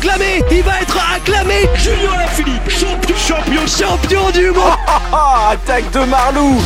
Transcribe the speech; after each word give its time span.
proclamé, 0.00 0.42
il 0.50 0.62
va 0.62 0.80
être 0.80 0.96
acclamé. 1.14 1.68
Julien 1.76 2.16
Lafilippe, 2.16 2.70
champion, 2.70 3.16
champion, 3.16 3.66
champion 3.66 4.30
du 4.30 4.50
monde. 4.50 4.76
Attaque 5.50 5.90
de 5.90 6.00
Marlou 6.00 6.60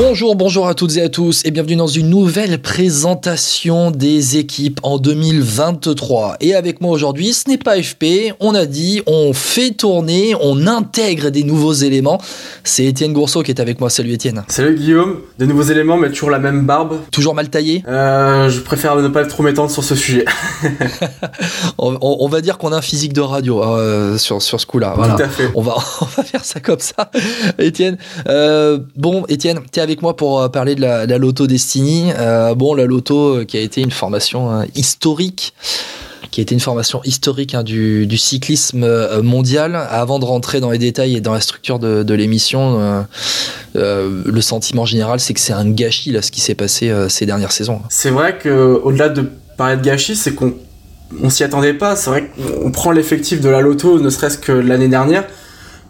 Bonjour, 0.00 0.36
bonjour 0.36 0.68
à 0.68 0.74
toutes 0.74 0.96
et 0.96 1.02
à 1.02 1.08
tous 1.08 1.44
et 1.44 1.50
bienvenue 1.50 1.74
dans 1.74 1.88
une 1.88 2.08
nouvelle 2.08 2.62
présentation 2.62 3.90
des 3.90 4.38
équipes 4.38 4.78
en 4.84 4.96
2023. 4.96 6.36
Et 6.40 6.54
avec 6.54 6.80
moi 6.80 6.92
aujourd'hui, 6.92 7.32
ce 7.32 7.48
n'est 7.48 7.58
pas 7.58 7.82
FP, 7.82 8.32
on 8.38 8.54
a 8.54 8.64
dit, 8.64 9.02
on 9.08 9.32
fait 9.32 9.72
tourner, 9.72 10.36
on 10.40 10.68
intègre 10.68 11.30
des 11.30 11.42
nouveaux 11.42 11.72
éléments. 11.72 12.22
C'est 12.62 12.84
Étienne 12.84 13.12
Gourceau 13.12 13.42
qui 13.42 13.50
est 13.50 13.58
avec 13.58 13.80
moi. 13.80 13.90
Salut 13.90 14.12
Étienne. 14.12 14.44
Salut 14.46 14.76
Guillaume, 14.76 15.16
des 15.36 15.48
nouveaux 15.48 15.64
éléments 15.64 15.96
mais 15.96 16.10
toujours 16.10 16.30
la 16.30 16.38
même 16.38 16.64
barbe. 16.64 16.98
Toujours 17.10 17.34
mal 17.34 17.48
taillé? 17.48 17.82
Euh, 17.88 18.48
Je 18.48 18.60
préfère 18.60 18.94
ne 18.94 19.08
pas 19.08 19.26
trop 19.26 19.42
m'étendre 19.42 19.72
sur 19.72 19.82
ce 19.82 19.96
sujet. 19.96 20.24
on, 21.78 22.28
va 22.28 22.40
dire 22.40 22.58
qu'on 22.58 22.70
a 22.70 22.76
un 22.76 22.82
physique 22.82 23.14
de 23.14 23.20
radio 23.20 23.64
euh, 23.64 24.16
sur, 24.16 24.40
sur 24.42 24.60
ce 24.60 24.66
coup-là. 24.66 24.94
Tout 24.94 25.22
à 25.22 25.28
fait. 25.28 25.50
On 25.56 25.62
va, 25.62 25.74
on 26.02 26.04
va 26.04 26.22
faire 26.22 26.44
ça 26.44 26.60
comme 26.60 26.78
ça. 26.78 27.10
Étienne, 27.58 27.98
euh, 28.28 28.78
bon 28.94 29.24
Étienne, 29.28 29.58
t'es 29.72 29.80
avec 29.80 29.87
moi 30.02 30.16
pour 30.16 30.40
euh, 30.40 30.48
parler 30.48 30.74
de 30.74 30.80
la, 30.80 31.06
Loto 31.18 31.46
Destiny. 31.46 32.12
Euh, 32.16 32.54
bon, 32.54 32.74
la 32.74 32.84
Loto 32.84 33.38
euh, 33.38 33.44
qui 33.44 33.56
a 33.56 33.60
été 33.60 33.80
une 33.80 33.90
formation 33.90 34.62
historique 34.74 35.54
qui 36.30 36.40
a 36.40 36.42
été 36.42 36.54
une 36.54 36.60
formation 36.60 37.00
historique 37.04 37.54
hein, 37.54 37.62
du, 37.62 38.18
cyclisme 38.18 38.86
mondial. 39.22 39.74
Avant 39.74 40.18
de 40.18 40.26
rentrer 40.26 40.60
dans 40.60 40.70
les 40.70 40.76
détails 40.76 41.16
et 41.16 41.22
dans 41.22 41.32
la 41.32 41.40
structure 41.40 41.78
de, 41.78 42.14
l'émission, 42.14 43.06
le 43.74 44.40
sentiment 44.42 44.84
général, 44.84 45.20
c'est 45.20 45.32
que 45.32 45.40
c'est 45.40 45.54
un 45.54 45.70
gâchis 45.70 46.12
là, 46.12 46.20
ce 46.20 46.30
qui 46.30 46.42
s'est 46.42 46.54
passé 46.54 46.92
ces 47.08 47.24
dernières 47.24 47.52
saisons. 47.52 47.80
C'est 47.88 48.10
vrai 48.10 48.38
qu'au-delà 48.38 49.08
de 49.08 49.30
parler 49.56 49.78
de 49.78 49.82
gâchis, 49.82 50.16
c'est 50.16 50.34
qu'on 50.34 50.52
on 51.22 51.30
s'y 51.30 51.44
attendait 51.44 51.72
pas. 51.72 51.96
C'est 51.96 52.10
vrai 52.10 52.30
qu'on 52.36 52.70
prend 52.72 52.90
l'effectif 52.90 53.40
de 53.40 53.48
la 53.48 53.62
Loto, 53.62 53.98
ne 53.98 54.10
serait-ce 54.10 54.36
que 54.36 54.52
l'année 54.52 54.88
dernière. 54.88 55.24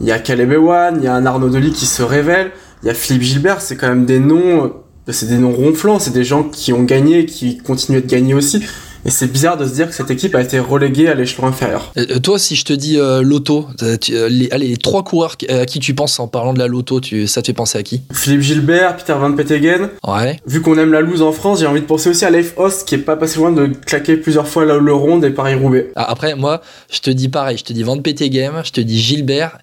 Il 0.01 0.07
y 0.07 0.13
a 0.13 0.21
Caleb 0.21 0.53
Ewan, 0.53 0.99
il 0.99 1.05
y 1.05 1.09
a 1.09 1.15
un 1.15 1.27
Arnaud 1.27 1.49
Delis 1.49 1.73
qui 1.73 1.87
se 1.87 2.03
révèle 2.03 2.53
il 2.83 2.87
y 2.87 2.91
a 2.91 2.95
Philippe 2.95 3.23
Gilbert, 3.23 3.61
c'est 3.61 3.77
quand 3.77 3.89
même 3.89 4.07
des 4.07 4.21
noms, 4.21 4.65
euh, 4.65 5.13
c'est 5.13 5.29
des 5.29 5.39
noms 5.39 5.53
ronflants, 5.53 5.99
c'est 5.99 6.13
des 6.13 6.25
gens 6.25 6.45
qui 6.45 6.73
ont 6.73 6.85
gagné, 6.85 7.27
qui 7.27 7.59
continuent 7.59 8.03
de 8.03 8.07
gagner 8.07 8.35
aussi. 8.35 8.63
Et 9.05 9.11
c'est 9.11 9.29
bizarre 9.29 9.57
de 9.57 9.65
se 9.65 9.73
dire 9.73 9.89
que 9.89 9.95
cette 9.95 10.11
équipe 10.11 10.35
a 10.35 10.41
été 10.41 10.59
reléguée 10.59 11.09
à 11.09 11.15
l'échelon 11.15 11.47
inférieur. 11.47 11.93
Euh, 11.97 12.19
toi, 12.19 12.39
si 12.39 12.57
je 12.57 12.65
te 12.65 12.73
dis 12.73 12.99
euh, 12.99 13.23
loto, 13.23 13.67
les, 13.81 14.49
allez, 14.51 14.69
les 14.69 14.77
trois 14.77 15.05
coureurs 15.05 15.37
à 15.49 15.67
qui 15.67 15.79
tu 15.79 15.95
penses 15.95 16.19
en 16.19 16.27
parlant 16.27 16.53
de 16.53 16.59
la 16.59 16.67
loto, 16.67 17.01
tu, 17.01 17.29
ça 17.29 17.41
te 17.41 17.47
fait 17.47 17.53
penser 17.53 17.79
à 17.79 17.83
qui? 17.85 18.03
Philippe 18.13 18.41
Gilbert, 18.41 18.97
Peter 18.97 19.15
Van 19.19 19.33
Peteggen. 19.33 19.89
Ouais. 20.07 20.41
Vu 20.47 20.61
qu'on 20.61 20.77
aime 20.77 20.93
la 20.93 21.01
loose 21.01 21.23
en 21.23 21.33
France, 21.33 21.61
j'ai 21.61 21.67
envie 21.67 21.81
de 21.81 21.87
penser 21.87 22.11
aussi 22.11 22.25
à 22.25 22.31
Leif 22.31 22.55
Host 22.57 22.89
qui 22.89 22.97
est 22.97 22.99
pas 22.99 23.17
passé 23.17 23.39
loin 23.39 23.53
de 23.53 23.67
claquer 23.67 24.17
plusieurs 24.17 24.49
fois 24.49 24.65
le 24.65 24.93
ronde 24.93 25.25
et 25.25 25.31
Paris-Roubaix. 25.31 25.93
Ah, 25.95 26.11
après, 26.11 26.35
moi, 26.35 26.61
je 26.91 26.99
te 26.99 27.11
dis 27.11 27.29
pareil, 27.29 27.57
je 27.57 27.65
te 27.65 27.73
dis 27.73 27.85
Van 27.85 27.99
Petegem, 27.99 28.63
je 28.65 28.73
te 28.73 28.81
dis 28.81 29.01
Gilbert 29.01 29.59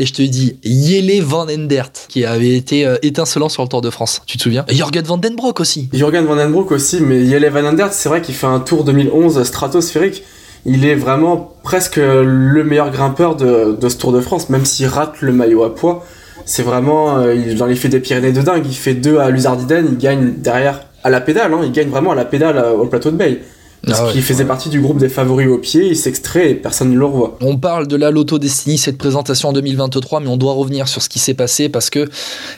et 0.00 0.06
je 0.06 0.14
te 0.14 0.22
dis 0.22 0.56
Yele 0.64 1.22
Van 1.22 1.46
Endert 1.46 1.92
qui 2.08 2.24
avait 2.24 2.56
été 2.56 2.86
euh, 2.86 2.96
étincelant 3.02 3.50
sur 3.50 3.62
le 3.62 3.68
Tour 3.68 3.82
de 3.82 3.90
France. 3.90 4.22
Tu 4.26 4.38
te 4.38 4.42
souviens? 4.42 4.64
Jorgen 4.70 5.04
Van 5.04 5.18
Den 5.18 5.36
Broek 5.36 5.60
aussi. 5.60 5.90
Jorgen 5.92 6.24
Van 6.24 6.36
Den 6.36 6.50
Broek 6.50 6.72
aussi, 6.72 7.02
mais 7.02 7.22
Yele 7.22 7.50
Van 7.50 7.66
Endert, 7.66 7.92
c'est 7.92 8.08
vrai 8.08 8.22
qu'il 8.22 8.34
fait 8.34 8.46
un 8.46 8.60
Tour 8.60 8.84
2011 8.84 9.42
stratosphérique. 9.42 10.22
Il 10.64 10.86
est 10.86 10.94
vraiment 10.94 11.52
presque 11.62 11.96
le 11.96 12.64
meilleur 12.64 12.90
grimpeur 12.90 13.36
de, 13.36 13.76
ce 13.86 13.96
Tour 13.96 14.12
de 14.12 14.20
France, 14.20 14.48
même 14.48 14.64
s'il 14.64 14.86
rate 14.86 15.20
le 15.20 15.32
maillot 15.32 15.64
à 15.64 15.74
poids. 15.74 16.06
C'est 16.46 16.62
vraiment, 16.62 17.18
euh, 17.18 17.54
dans 17.54 17.66
les 17.66 17.76
faits 17.76 17.90
des 17.90 18.00
Pyrénées 18.00 18.32
de 18.32 18.40
dingue. 18.40 18.64
Il 18.66 18.74
fait 18.74 18.94
deux 18.94 19.18
à 19.18 19.28
Luzardiden, 19.28 19.86
il 19.92 19.98
gagne 19.98 20.32
derrière 20.38 20.80
à 21.04 21.10
la 21.10 21.20
pédale, 21.20 21.52
hein. 21.52 21.60
il 21.62 21.72
gagne 21.72 21.90
vraiment 21.90 22.12
à 22.12 22.14
la 22.14 22.24
pédale 22.24 22.56
euh, 22.56 22.72
au 22.72 22.86
plateau 22.86 23.10
de 23.10 23.16
Bay. 23.16 23.40
Parce 23.86 24.00
ah 24.02 24.12
qu'il 24.12 24.22
faisait 24.22 24.44
partie 24.44 24.68
du 24.68 24.80
groupe 24.80 24.98
des 24.98 25.08
favoris 25.08 25.48
au 25.48 25.56
pied, 25.56 25.88
il 25.88 25.96
s'extrait 25.96 26.50
et 26.50 26.54
personne 26.54 26.90
ne 26.90 26.98
le 26.98 27.04
revoit. 27.04 27.38
On 27.40 27.56
parle 27.56 27.86
de 27.86 27.96
la 27.96 28.10
Loto 28.10 28.38
Destiny, 28.38 28.76
cette 28.76 28.98
présentation 28.98 29.48
en 29.48 29.52
2023, 29.54 30.20
mais 30.20 30.28
on 30.28 30.36
doit 30.36 30.52
revenir 30.52 30.86
sur 30.86 31.00
ce 31.00 31.08
qui 31.08 31.18
s'est 31.18 31.34
passé 31.34 31.70
parce 31.70 31.88
que, 31.88 32.08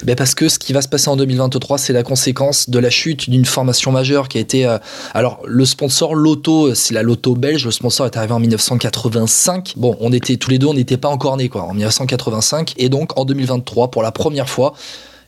ben 0.02 0.16
parce 0.16 0.34
que 0.34 0.48
ce 0.48 0.58
qui 0.58 0.72
va 0.72 0.82
se 0.82 0.88
passer 0.88 1.08
en 1.08 1.16
2023, 1.16 1.78
c'est 1.78 1.92
la 1.92 2.02
conséquence 2.02 2.68
de 2.68 2.78
la 2.78 2.90
chute 2.90 3.30
d'une 3.30 3.44
formation 3.44 3.92
majeure 3.92 4.28
qui 4.28 4.38
a 4.38 4.40
été. 4.40 4.66
Euh, 4.66 4.78
alors, 5.14 5.40
le 5.46 5.64
sponsor 5.64 6.16
Loto, 6.16 6.74
c'est 6.74 6.94
la 6.94 7.02
Loto 7.02 7.34
belge, 7.34 7.64
le 7.64 7.70
sponsor 7.70 8.06
est 8.06 8.16
arrivé 8.16 8.32
en 8.32 8.40
1985. 8.40 9.74
Bon, 9.76 9.96
on 10.00 10.12
était 10.12 10.36
tous 10.36 10.50
les 10.50 10.58
deux, 10.58 10.66
on 10.66 10.74
n'était 10.74 10.96
pas 10.96 11.08
encore 11.08 11.36
nés, 11.36 11.48
quoi, 11.48 11.62
en 11.62 11.74
1985. 11.74 12.74
Et 12.78 12.88
donc, 12.88 13.16
en 13.16 13.24
2023, 13.24 13.92
pour 13.92 14.02
la 14.02 14.10
première 14.10 14.48
fois, 14.48 14.74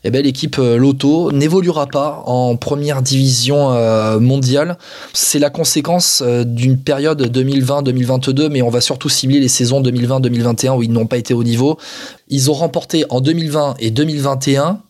eh 0.04 0.10
ben, 0.10 0.22
l'équipe 0.22 0.59
euh, 0.59 0.76
Loto 0.76 1.32
n'évoluera 1.32 1.87
pas 1.87 2.22
en 2.26 2.56
première 2.56 3.00
division 3.00 3.72
euh, 3.72 4.20
mondiale. 4.20 4.76
C'est 5.15 5.38
la 5.38 5.50
conséquence 5.50 6.22
euh, 6.25 6.44
d'une 6.44 6.78
période 6.78 7.22
2020-2022, 7.22 8.48
mais 8.50 8.60
on 8.60 8.69
va 8.69 8.82
surtout 8.82 9.09
cibler 9.09 9.41
les 9.41 9.48
saisons 9.48 9.82
2020-2021 9.82 10.76
où 10.76 10.82
ils 10.82 10.93
n'ont 10.93 11.06
pas 11.06 11.16
été 11.16 11.32
au 11.32 11.43
niveau. 11.43 11.78
Ils 12.28 12.50
ont 12.50 12.54
remporté 12.54 13.04
en 13.09 13.20
2020 13.20 13.76
et 13.81 13.91
2021 13.91 14.81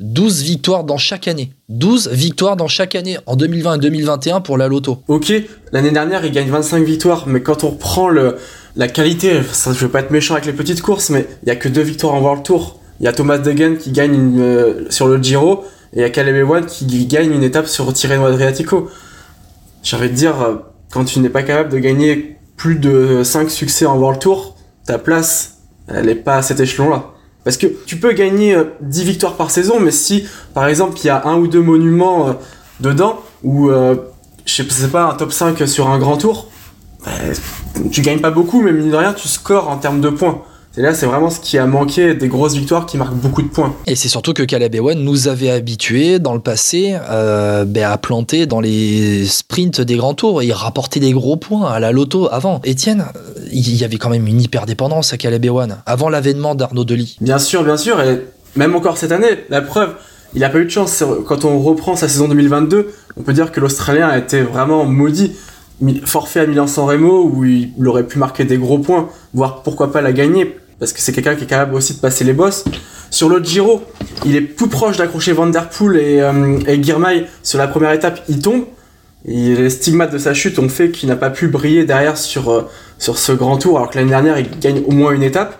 12 0.00 0.42
victoires 0.42 0.84
dans 0.84 0.96
chaque 0.96 1.28
année. 1.28 1.52
12 1.68 2.08
victoires 2.12 2.56
dans 2.56 2.68
chaque 2.68 2.94
année 2.94 3.18
en 3.26 3.36
2020 3.36 3.74
et 3.74 3.78
2021 3.78 4.40
pour 4.40 4.56
la 4.56 4.66
Loto. 4.66 5.02
Ok, 5.08 5.30
l'année 5.72 5.90
dernière, 5.90 6.24
ils 6.24 6.32
gagnent 6.32 6.50
25 6.50 6.82
victoires, 6.84 7.24
mais 7.26 7.42
quand 7.42 7.64
on 7.64 7.70
reprend 7.70 8.08
le, 8.08 8.38
la 8.76 8.88
qualité, 8.88 9.42
ça, 9.52 9.74
je 9.74 9.78
veux 9.78 9.90
pas 9.90 10.00
être 10.00 10.10
méchant 10.10 10.34
avec 10.34 10.46
les 10.46 10.54
petites 10.54 10.80
courses, 10.80 11.10
mais 11.10 11.26
il 11.42 11.48
y 11.48 11.52
a 11.52 11.56
que 11.56 11.68
deux 11.68 11.82
victoires 11.82 12.14
en 12.14 12.20
World 12.20 12.42
Tour. 12.42 12.79
Il 13.00 13.04
y 13.04 13.08
a 13.08 13.12
Thomas 13.12 13.38
Degen 13.38 13.78
qui 13.78 13.92
gagne 13.92 14.38
euh, 14.38 14.84
sur 14.90 15.08
le 15.08 15.22
Giro 15.22 15.64
et 15.94 16.00
il 16.00 16.02
y 16.02 16.04
a 16.04 16.10
Caleb 16.10 16.36
Ewan 16.36 16.66
qui 16.66 17.06
gagne 17.06 17.32
une 17.32 17.42
étape 17.42 17.66
sur 17.66 17.90
Tirreno 17.94 18.26
Adriatico. 18.26 18.90
J'ai 19.82 19.96
envie 19.96 20.10
de 20.10 20.14
dire, 20.14 20.40
euh, 20.42 20.56
quand 20.92 21.04
tu 21.06 21.18
n'es 21.20 21.30
pas 21.30 21.42
capable 21.42 21.70
de 21.70 21.78
gagner 21.78 22.36
plus 22.58 22.76
de 22.76 23.22
5 23.24 23.50
succès 23.50 23.86
en 23.86 23.96
World 23.96 24.20
Tour, 24.20 24.54
ta 24.84 24.98
place, 24.98 25.60
elle 25.88 26.06
n'est 26.06 26.14
pas 26.14 26.36
à 26.36 26.42
cet 26.42 26.60
échelon-là. 26.60 27.06
Parce 27.42 27.56
que 27.56 27.66
tu 27.86 27.96
peux 27.96 28.12
gagner 28.12 28.54
10 28.82 29.00
euh, 29.00 29.04
victoires 29.04 29.36
par 29.36 29.50
saison, 29.50 29.80
mais 29.80 29.92
si, 29.92 30.26
par 30.52 30.66
exemple, 30.66 30.98
il 31.02 31.06
y 31.06 31.10
a 31.10 31.26
un 31.26 31.36
ou 31.36 31.48
deux 31.48 31.62
monuments 31.62 32.36
dedans, 32.80 33.20
ou, 33.42 33.70
je 34.44 34.62
sais 34.62 34.88
pas, 34.88 35.04
un 35.04 35.14
top 35.14 35.32
5 35.32 35.66
sur 35.66 35.88
un 35.88 35.98
grand 35.98 36.18
tour, 36.18 36.48
bah, 37.06 37.12
tu 37.90 38.02
gagnes 38.02 38.20
pas 38.20 38.30
beaucoup, 38.30 38.60
mais 38.60 38.72
mine 38.72 38.90
de 38.90 38.96
rien, 38.96 39.14
tu 39.14 39.26
scores 39.26 39.70
en 39.70 39.78
termes 39.78 40.02
de 40.02 40.10
points. 40.10 40.42
C'est 40.72 40.82
là, 40.82 40.94
c'est 40.94 41.06
vraiment 41.06 41.30
ce 41.30 41.40
qui 41.40 41.58
a 41.58 41.66
manqué 41.66 42.14
des 42.14 42.28
grosses 42.28 42.54
victoires 42.54 42.86
qui 42.86 42.96
marquent 42.96 43.16
beaucoup 43.16 43.42
de 43.42 43.48
points. 43.48 43.74
Et 43.88 43.96
c'est 43.96 44.08
surtout 44.08 44.34
que 44.34 44.44
Caleb 44.44 44.72
Ewan 44.72 44.96
nous 45.00 45.26
avait 45.26 45.50
habitués 45.50 46.20
dans 46.20 46.32
le 46.32 46.38
passé 46.38 46.96
euh, 47.10 47.64
ben, 47.64 47.90
à 47.90 47.98
planter 47.98 48.46
dans 48.46 48.60
les 48.60 49.26
sprints 49.26 49.80
des 49.80 49.96
grands 49.96 50.14
tours 50.14 50.42
et 50.42 50.46
il 50.46 50.52
rapportait 50.52 51.00
des 51.00 51.10
gros 51.10 51.36
points 51.36 51.68
à 51.68 51.80
la 51.80 51.90
loto 51.90 52.28
avant. 52.30 52.60
Etienne, 52.64 53.06
il 53.50 53.74
y 53.74 53.82
avait 53.82 53.96
quand 53.96 54.10
même 54.10 54.28
une 54.28 54.40
hyper 54.40 54.64
dépendance 54.64 55.12
à 55.12 55.16
Caleb 55.16 55.44
Ewan 55.44 55.78
avant 55.86 56.08
l'avènement 56.08 56.54
d'Arnaud 56.54 56.84
Delis. 56.84 57.16
Bien 57.20 57.40
sûr, 57.40 57.64
bien 57.64 57.76
sûr, 57.76 58.00
et 58.00 58.24
même 58.54 58.76
encore 58.76 58.96
cette 58.96 59.10
année, 59.10 59.44
la 59.48 59.62
preuve, 59.62 59.94
il 60.34 60.40
n'a 60.42 60.50
pas 60.50 60.58
eu 60.58 60.66
de 60.66 60.70
chance. 60.70 61.02
Quand 61.26 61.44
on 61.44 61.58
reprend 61.58 61.96
sa 61.96 62.06
saison 62.06 62.28
2022, 62.28 62.94
on 63.16 63.22
peut 63.22 63.32
dire 63.32 63.50
que 63.50 63.58
l'Australien 63.58 64.06
a 64.06 64.18
été 64.18 64.42
vraiment 64.42 64.84
maudit 64.84 65.32
forfait 66.04 66.40
à 66.40 66.46
Milan-San 66.46 66.84
Remo 66.84 67.24
où 67.24 67.44
il, 67.44 67.72
aurait 67.86 68.06
pu 68.06 68.18
marquer 68.18 68.44
des 68.44 68.58
gros 68.58 68.78
points, 68.78 69.08
voire 69.32 69.62
pourquoi 69.62 69.92
pas 69.92 70.00
la 70.00 70.12
gagner, 70.12 70.56
parce 70.80 70.92
que 70.92 71.00
c'est 71.00 71.12
quelqu'un 71.12 71.36
qui 71.36 71.44
est 71.44 71.46
capable 71.46 71.74
aussi 71.74 71.94
de 71.94 72.00
passer 72.00 72.24
les 72.24 72.32
bosses. 72.32 72.64
Sur 73.10 73.28
le 73.28 73.44
Giro, 73.44 73.82
il 74.24 74.34
est 74.34 74.40
plus 74.40 74.68
proche 74.68 74.96
d'accrocher 74.96 75.32
Van 75.32 75.46
Der 75.46 75.68
Poel 75.68 75.96
et, 75.98 76.20
euh, 76.20 76.58
et 76.66 76.82
Girmay 76.82 77.26
sur 77.42 77.58
la 77.58 77.68
première 77.68 77.92
étape, 77.92 78.22
il 78.28 78.40
tombe. 78.40 78.64
Et 79.26 79.54
les 79.54 79.70
stigmates 79.70 80.12
de 80.12 80.18
sa 80.18 80.32
chute 80.32 80.58
ont 80.58 80.70
fait 80.70 80.90
qu'il 80.90 81.08
n'a 81.10 81.16
pas 81.16 81.28
pu 81.28 81.48
briller 81.48 81.84
derrière 81.84 82.16
sur, 82.16 82.50
euh, 82.50 82.62
sur 82.98 83.18
ce 83.18 83.32
grand 83.32 83.58
tour, 83.58 83.76
alors 83.76 83.90
que 83.90 83.98
l'année 83.98 84.10
dernière, 84.10 84.38
il 84.38 84.48
gagne 84.58 84.82
au 84.86 84.92
moins 84.92 85.12
une 85.12 85.22
étape. 85.22 85.58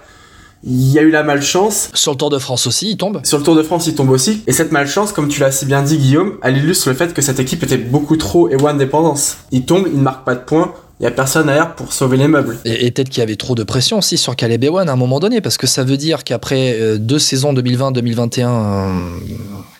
Il 0.62 0.90
y 0.90 0.98
a 0.98 1.02
eu 1.02 1.10
la 1.10 1.22
malchance. 1.22 1.90
Sur 1.94 2.12
le 2.12 2.18
Tour 2.18 2.28
de 2.28 2.38
France 2.38 2.66
aussi, 2.66 2.90
il 2.90 2.96
tombe. 2.98 3.20
Sur 3.24 3.38
le 3.38 3.44
Tour 3.44 3.54
de 3.54 3.62
France, 3.62 3.86
il 3.86 3.94
tombe 3.94 4.10
aussi. 4.10 4.42
Et 4.46 4.52
cette 4.52 4.72
malchance, 4.72 5.12
comme 5.12 5.28
tu 5.28 5.40
l'as 5.40 5.52
si 5.52 5.64
bien 5.64 5.82
dit, 5.82 5.96
Guillaume, 5.96 6.34
elle 6.42 6.58
illustre 6.58 6.90
le 6.90 6.94
fait 6.94 7.14
que 7.14 7.22
cette 7.22 7.40
équipe 7.40 7.62
était 7.62 7.78
beaucoup 7.78 8.16
trop 8.16 8.50
one 8.62 8.76
dépendance. 8.76 9.38
Il 9.52 9.64
tombe, 9.64 9.86
il 9.90 9.98
ne 9.98 10.02
marque 10.02 10.24
pas 10.24 10.34
de 10.34 10.40
points. 10.40 10.74
Il 11.00 11.04
n'y 11.04 11.06
a 11.06 11.12
personne 11.12 11.46
derrière 11.46 11.74
pour 11.74 11.94
sauver 11.94 12.18
les 12.18 12.28
meubles. 12.28 12.58
Et, 12.66 12.90
peut-être 12.90 13.08
qu'il 13.08 13.20
y 13.20 13.22
avait 13.22 13.36
trop 13.36 13.54
de 13.54 13.62
pression 13.62 13.96
aussi 13.96 14.18
sur 14.18 14.36
Caleb 14.36 14.62
Ewan 14.62 14.86
à 14.86 14.92
un 14.92 14.96
moment 14.96 15.18
donné, 15.18 15.40
parce 15.40 15.56
que 15.56 15.66
ça 15.66 15.82
veut 15.82 15.96
dire 15.96 16.24
qu'après 16.24 16.74
euh, 16.78 16.98
deux 16.98 17.18
saisons 17.18 17.54
2020-2021, 17.54 18.98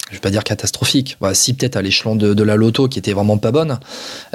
je 0.09 0.15
vais 0.15 0.21
pas 0.21 0.31
dire 0.31 0.45
catastrophique, 0.45 1.19
si 1.35 1.53
peut-être 1.53 1.77
à 1.77 1.83
l'échelon 1.83 2.17
de, 2.17 2.43
la 2.43 2.57
loto 2.57 2.89
qui 2.89 2.99
était 2.99 3.13
vraiment 3.13 3.37
pas 3.37 3.53
bonne, 3.53 3.81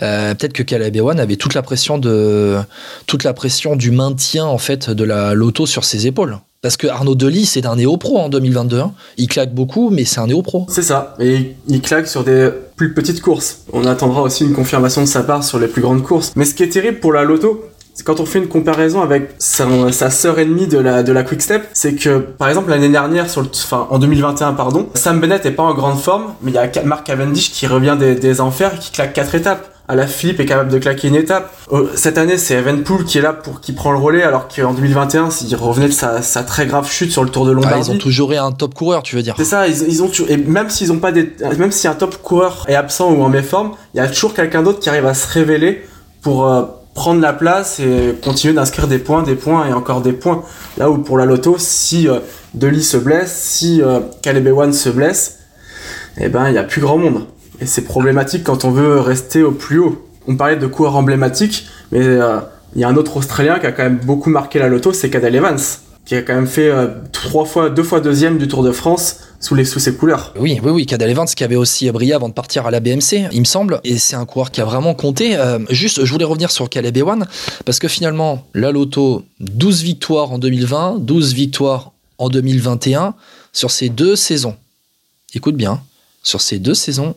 euh, 0.04 0.36
peut-être 0.36 0.54
que 0.54 0.62
Caleb 0.62 0.96
Ewan 0.96 1.20
avait 1.20 1.38
toute 1.38 1.56
la 1.56 1.64
pression 1.64 1.98
de 1.98 2.60
toute 3.08 3.24
la 3.24 3.34
pression 3.34 3.76
du 3.76 3.90
maintien 3.90 4.46
en 4.46 4.60
fait 4.60 4.92
de 4.92 5.04
la 5.04 5.34
loto 5.34 5.66
sur 5.66 5.86
ses 5.86 6.06
épaules. 6.06 6.38
Parce 6.65 6.77
que 6.77 6.88
Arnaud 6.88 7.13
Delis, 7.13 7.45
c'est 7.45 7.67
un 7.67 7.75
néo-pro 7.75 8.17
en 8.17 8.27
2022. 8.27 8.79
Hein. 8.79 8.94
Il 9.17 9.27
claque 9.27 9.53
beaucoup, 9.53 9.91
mais 9.91 10.03
c'est 10.03 10.19
un 10.19 10.25
néo-pro. 10.25 10.65
C'est 10.67 10.81
ça. 10.81 11.15
Et 11.19 11.56
il 11.67 11.79
claque 11.79 12.07
sur 12.07 12.23
des 12.23 12.50
plus 12.75 12.95
petites 12.95 13.21
courses. 13.21 13.59
On 13.71 13.85
attendra 13.85 14.23
aussi 14.23 14.45
une 14.45 14.53
confirmation 14.53 15.01
de 15.01 15.06
sa 15.06 15.21
part 15.21 15.44
sur 15.44 15.59
les 15.59 15.67
plus 15.67 15.83
grandes 15.83 16.01
courses. 16.01 16.33
Mais 16.35 16.44
ce 16.44 16.56
qui 16.56 16.63
est 16.63 16.69
terrible 16.69 17.00
pour 17.00 17.13
la 17.13 17.23
loto, 17.23 17.69
quand 18.03 18.19
on 18.19 18.25
fait 18.25 18.39
une 18.39 18.47
comparaison 18.47 19.03
avec 19.03 19.35
sa, 19.38 20.09
sœur 20.09 20.39
ennemie 20.39 20.65
de 20.65 20.79
la, 20.79 21.21
Quick 21.21 21.44
Step, 21.44 21.69
c'est 21.73 21.94
que, 21.94 22.17
par 22.17 22.50
exemple, 22.50 22.71
l'année 22.71 22.89
dernière, 22.89 23.27
en 23.71 24.00
2021, 24.00 24.53
pardon, 24.53 24.89
Sam 24.95 25.19
Bennett 25.19 25.45
est 25.45 25.51
pas 25.51 25.62
en 25.62 25.75
grande 25.75 26.00
forme, 26.00 26.33
mais 26.41 26.50
il 26.50 26.56
y 26.56 26.57
a 26.57 26.83
Mark 26.83 27.06
Cavendish 27.06 27.51
qui 27.51 27.67
revient 27.67 27.95
des, 28.00 28.15
des 28.15 28.41
enfers 28.41 28.73
et 28.73 28.79
qui 28.79 28.91
claque 28.91 29.13
quatre 29.13 29.35
étapes. 29.35 29.75
À 29.88 29.96
la 29.96 30.08
Philippe 30.08 30.40
est 30.40 30.46
capable 30.48 30.72
de 30.72 30.80
claquer 30.80 31.10
une 31.10 31.16
étape. 31.16 31.54
Euh, 31.72 31.88
Cette 31.96 32.18
année, 32.18 32.40
c'est 32.40 32.56
Evenpool 32.56 33.04
qui 33.06 33.20
est 33.20 33.22
là 33.22 33.34
pour 33.34 33.62
qui 33.62 33.72
prend 33.72 33.92
le 33.92 34.00
relais, 34.00 34.24
alors 34.24 34.48
qu'en 34.48 34.74
2021, 34.74 35.30
il 35.48 35.56
revenait 35.56 35.88
de 35.88 35.94
sa, 35.94 36.24
sa 36.24 36.42
très 36.42 36.66
grave 36.66 36.90
chute 36.90 37.12
sur 37.12 37.24
le 37.24 37.30
Tour 37.30 37.46
de 37.46 37.52
Ah, 37.52 37.54
Lombardie. 37.54 37.90
ils 37.90 37.92
ont 37.92 37.98
toujours 38.00 38.32
eu 38.32 38.36
un 38.38 38.52
top 38.52 38.74
coureur, 38.74 39.04
tu 39.04 39.16
veux 39.16 39.22
dire. 39.22 39.36
C'est 39.38 39.46
ça, 39.46 39.68
ils, 39.68 39.84
ils 39.88 40.02
ont 40.02 40.08
toujours- 40.08 40.30
et 40.32 40.38
même 40.38 40.72
s'ils 40.72 40.92
ont 40.92 40.98
pas 40.98 41.12
des, 41.12 41.32
même 41.60 41.72
si 41.72 41.88
un 41.88 41.94
top 41.94 42.18
coureur 42.24 42.66
est 42.68 42.74
absent 42.74 43.12
ou 43.12 43.22
en 43.22 43.30
méforme, 43.30 43.74
il 43.94 43.98
y 43.98 44.00
a 44.00 44.08
toujours 44.08 44.34
quelqu'un 44.34 44.64
d'autre 44.64 44.80
qui 44.80 44.90
arrive 44.90 45.06
à 45.06 45.14
se 45.14 45.32
révéler 45.32 45.84
pour 46.24 46.48
euh, 46.48 46.64
prendre 46.96 47.22
la 47.22 47.34
place 47.34 47.80
et 47.80 48.16
continuer 48.24 48.56
d'inscrire 48.56 48.88
des 48.88 48.98
points, 48.98 49.22
des 49.22 49.36
points 49.36 49.68
et 49.68 49.74
encore 49.74 50.02
des 50.02 50.14
points. 50.14 50.42
Là 50.80 50.90
où 50.90 50.98
pour 50.98 51.18
la 51.20 51.26
loto, 51.26 51.58
si 51.60 52.08
euh, 52.10 52.20
se 52.82 52.98
blesse, 52.98 53.36
si 53.40 53.84
euh, 53.84 54.00
Caleb 54.24 54.48
Ewan 54.48 54.74
se 54.74 54.90
blesse, 54.90 55.40
eh 56.18 56.30
ben 56.30 56.48
il 56.50 56.56
y 56.56 56.58
a 56.58 56.64
plus 56.64 56.82
grand 56.82 56.98
monde. 56.98 57.26
Et 57.65 57.67
c'est 57.67 57.81
problématique 57.81 58.44
quand 58.44 58.63
on 58.63 58.69
veut 58.69 59.00
rester 59.00 59.41
au 59.41 59.51
plus 59.51 59.79
haut. 59.79 60.07
On 60.27 60.35
parlait 60.35 60.56
de 60.56 60.67
coureurs 60.67 60.97
emblématiques, 60.97 61.65
mais 61.91 62.00
euh, 62.00 62.38
il 62.75 62.81
y 62.81 62.83
a 62.83 62.88
un 62.88 62.95
autre 62.95 63.17
Australien 63.17 63.57
qui 63.57 63.65
a 63.65 63.71
quand 63.71 63.81
même 63.81 63.97
beaucoup 63.97 64.29
marqué 64.29 64.59
la 64.59 64.67
loto, 64.67 64.94
c'est 64.94 65.09
Cadel 65.09 65.33
Evans, 65.33 65.57
qui 66.06 66.13
a 66.13 66.21
quand 66.21 66.35
même 66.35 66.45
fait 66.45 66.69
euh, 66.69 66.89
trois 67.12 67.44
fois, 67.45 67.71
deux 67.71 67.81
fois 67.81 68.01
deuxième 68.01 68.38
du 68.38 68.47
Tour 68.47 68.62
de 68.62 68.71
France 68.71 69.21
sous 69.39 69.56
ses 69.65 69.95
couleurs. 69.95 70.31
Oui, 70.39 70.59
oui, 70.62 70.69
oui, 70.69 70.85
Cadel 70.85 71.09
Evans 71.09 71.25
qui 71.25 71.44
avait 71.44 71.56
aussi 71.56 71.89
brillé 71.89 72.13
avant 72.13 72.29
de 72.29 72.35
partir 72.35 72.67
à 72.67 72.71
la 72.71 72.79
BMC, 72.79 73.29
il 73.31 73.39
me 73.39 73.45
semble, 73.45 73.81
et 73.83 73.97
c'est 73.97 74.15
un 74.15 74.27
coureur 74.27 74.51
qui 74.51 74.62
a 74.62 74.65
vraiment 74.65 74.94
compté. 74.94 75.35
Euh, 75.35 75.57
juste, 75.71 76.06
je 76.06 76.12
voulais 76.12 76.23
revenir 76.23 76.51
sur 76.51 76.69
Caleb 76.69 76.95
Ewan, 76.95 77.25
parce 77.65 77.79
que 77.79 77.88
finalement, 77.88 78.45
la 78.53 78.71
Loto, 78.71 79.23
12 79.39 79.81
victoires 79.81 80.31
en 80.31 80.38
2020, 80.38 80.97
12 81.00 81.33
victoires 81.33 81.94
en 82.19 82.29
2021, 82.29 83.15
sur 83.53 83.71
ces 83.71 83.89
deux 83.89 84.15
saisons. 84.15 84.56
Écoute 85.33 85.56
bien, 85.56 85.81
sur 86.21 86.41
ces 86.41 86.59
deux 86.59 86.75
saisons, 86.75 87.15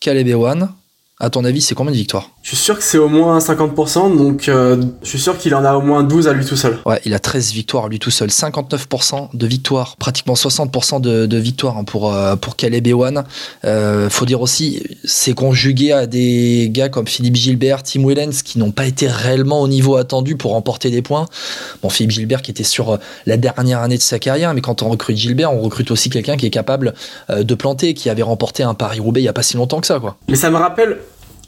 Caleb 0.00 0.28
Ewan, 0.28 0.79
à 1.20 1.28
ton 1.28 1.44
avis, 1.44 1.60
c'est 1.60 1.74
combien 1.74 1.92
de 1.92 1.96
victoires? 1.96 2.30
Je 2.42 2.48
suis 2.48 2.56
sûr 2.56 2.78
que 2.78 2.82
c'est 2.82 2.96
au 2.96 3.08
moins 3.08 3.38
50%, 3.38 4.16
donc 4.16 4.48
euh, 4.48 4.82
je 5.02 5.08
suis 5.08 5.20
sûr 5.20 5.36
qu'il 5.36 5.54
en 5.54 5.64
a 5.66 5.74
au 5.74 5.82
moins 5.82 6.02
12 6.02 6.28
à 6.28 6.32
lui 6.32 6.46
tout 6.46 6.56
seul. 6.56 6.78
Ouais, 6.86 6.98
il 7.04 7.12
a 7.12 7.18
13 7.18 7.52
victoires 7.52 7.88
lui 7.88 7.98
tout 7.98 8.10
seul, 8.10 8.30
59% 8.30 9.28
de 9.34 9.46
victoires, 9.46 9.96
pratiquement 9.98 10.32
60% 10.32 11.02
de, 11.02 11.26
de 11.26 11.36
victoires 11.36 11.76
hein, 11.76 11.84
pour, 11.84 12.14
euh, 12.14 12.36
pour 12.36 12.56
Caleb 12.56 12.86
Ewan. 12.86 13.24
Euh, 13.66 14.08
faut 14.08 14.24
dire 14.24 14.40
aussi, 14.40 14.82
c'est 15.04 15.34
conjugué 15.34 15.92
à 15.92 16.06
des 16.06 16.70
gars 16.72 16.88
comme 16.88 17.06
Philippe 17.06 17.36
Gilbert, 17.36 17.82
Tim 17.82 18.06
Wellens, 18.06 18.42
qui 18.42 18.58
n'ont 18.58 18.72
pas 18.72 18.86
été 18.86 19.06
réellement 19.06 19.60
au 19.60 19.68
niveau 19.68 19.96
attendu 19.96 20.36
pour 20.36 20.52
remporter 20.52 20.90
des 20.90 21.02
points. 21.02 21.26
Bon, 21.82 21.90
Philippe 21.90 22.12
Gilbert 22.12 22.40
qui 22.40 22.50
était 22.50 22.64
sur 22.64 22.92
euh, 22.92 22.96
la 23.26 23.36
dernière 23.36 23.80
année 23.80 23.98
de 23.98 24.02
sa 24.02 24.18
carrière, 24.18 24.54
mais 24.54 24.62
quand 24.62 24.82
on 24.82 24.88
recrute 24.88 25.18
Gilbert, 25.18 25.52
on 25.52 25.60
recrute 25.60 25.90
aussi 25.90 26.08
quelqu'un 26.08 26.38
qui 26.38 26.46
est 26.46 26.50
capable 26.50 26.94
de 27.28 27.54
planter, 27.54 27.92
qui 27.92 28.08
avait 28.08 28.22
remporté 28.22 28.62
un 28.62 28.72
Paris-Roubaix 28.74 29.20
il 29.20 29.24
y 29.24 29.28
a 29.28 29.32
pas 29.32 29.42
si 29.42 29.56
longtemps 29.58 29.80
que 29.80 29.86
ça, 29.86 30.00
quoi. 30.00 30.16
Mais 30.28 30.36
ça 30.36 30.50
me 30.50 30.56
rappelle 30.56 30.98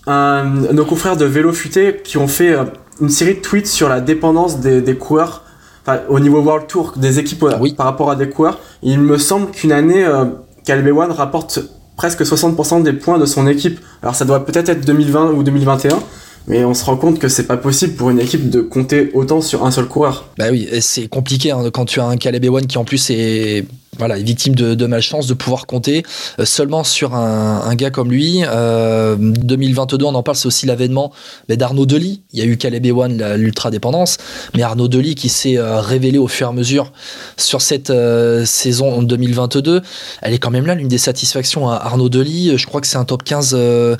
un- 0.06 0.44
nos 0.72 0.84
confrères 0.84 1.16
de 1.16 1.25
Vélo 1.25 1.52
Futé 1.52 2.00
qui 2.02 2.19
ont 2.19 2.28
fait 2.28 2.52
euh, 2.52 2.64
une 3.00 3.08
série 3.08 3.34
de 3.34 3.40
tweets 3.40 3.66
sur 3.66 3.88
la 3.88 4.00
dépendance 4.00 4.60
des, 4.60 4.81
des 4.81 4.96
coureurs 4.96 5.43
enfin, 5.87 6.00
au 6.08 6.20
niveau 6.20 6.40
World 6.40 6.66
Tour, 6.66 6.94
des 6.96 7.19
équipes 7.19 7.43
euh, 7.44 7.56
Oui. 7.60 7.75
par 7.75 7.87
rapport 7.87 8.10
à 8.10 8.16
des 8.16 8.28
coureurs. 8.28 8.58
Il 8.82 9.00
me 9.00 9.19
semble 9.19 9.50
qu'une 9.50 9.72
année, 9.72 10.04
euh, 10.04 10.25
Caleb 10.64 10.87
Ewan 10.88 11.10
rapporte 11.10 11.60
presque 11.96 12.22
60% 12.22 12.82
des 12.82 12.93
points 12.93 13.19
de 13.19 13.26
son 13.26 13.46
équipe. 13.46 13.78
Alors 14.02 14.14
ça 14.14 14.25
doit 14.25 14.44
peut-être 14.44 14.69
être 14.69 14.84
2020 14.84 15.31
ou 15.32 15.43
2021, 15.43 15.99
mais 16.46 16.64
on 16.64 16.74
se 16.74 16.84
rend 16.84 16.96
compte 16.96 17.18
que 17.18 17.28
c'est 17.28 17.46
pas 17.46 17.56
possible 17.56 17.94
pour 17.94 18.10
une 18.10 18.20
équipe 18.20 18.50
de 18.50 18.60
compter 18.60 19.10
autant 19.14 19.40
sur 19.40 19.64
un 19.64 19.70
seul 19.70 19.86
coureur. 19.86 20.28
Bah 20.38 20.46
oui, 20.50 20.68
c'est 20.80 21.08
compliqué 21.08 21.50
hein, 21.50 21.62
quand 21.72 21.84
tu 21.84 22.00
as 22.00 22.04
un 22.04 22.16
Caleb 22.16 22.44
Ewan 22.44 22.66
qui 22.66 22.78
en 22.78 22.84
plus 22.84 23.10
est 23.10 23.66
voilà, 23.98 24.18
victime 24.18 24.54
de, 24.54 24.86
malchance 24.86 25.26
de 25.26 25.34
pouvoir 25.34 25.66
compter 25.66 26.02
euh, 26.38 26.46
seulement 26.46 26.82
sur 26.82 27.14
un, 27.14 27.74
gars 27.74 27.90
comme 27.90 28.10
lui. 28.10 28.42
Euh, 28.46 29.16
2022, 29.18 30.04
on 30.06 30.14
en 30.14 30.22
parle, 30.22 30.36
c'est 30.36 30.46
aussi 30.46 30.64
l'avènement 30.64 31.12
d'Arnaud 31.48 31.84
Delis. 31.84 32.22
Il 32.32 32.38
y 32.38 32.42
a 32.42 32.46
eu 32.46 32.56
Caleb 32.56 32.86
Ewan, 32.86 33.34
l'ultra-dépendance, 33.34 34.16
mais 34.54 34.62
Arnaud 34.62 34.88
Delis 34.88 35.14
qui 35.14 35.28
s'est 35.28 35.58
euh, 35.58 35.80
révélé 35.80 36.18
au 36.18 36.26
fur 36.26 36.46
et 36.46 36.50
à 36.50 36.52
mesure 36.52 36.92
sur 37.36 37.60
cette 37.60 37.90
euh, 37.90 38.46
saison 38.46 39.02
2022. 39.02 39.82
Elle 40.22 40.32
est 40.32 40.38
quand 40.38 40.50
même 40.50 40.66
là, 40.66 40.74
l'une 40.74 40.88
des 40.88 40.98
satisfactions 40.98 41.68
à 41.68 41.76
Arnaud 41.76 42.08
Delis. 42.08 42.56
Je 42.56 42.66
crois 42.66 42.80
que 42.80 42.86
c'est 42.86 42.96
un 42.96 43.04
top 43.04 43.22
15, 43.24 43.52
euh, 43.52 43.96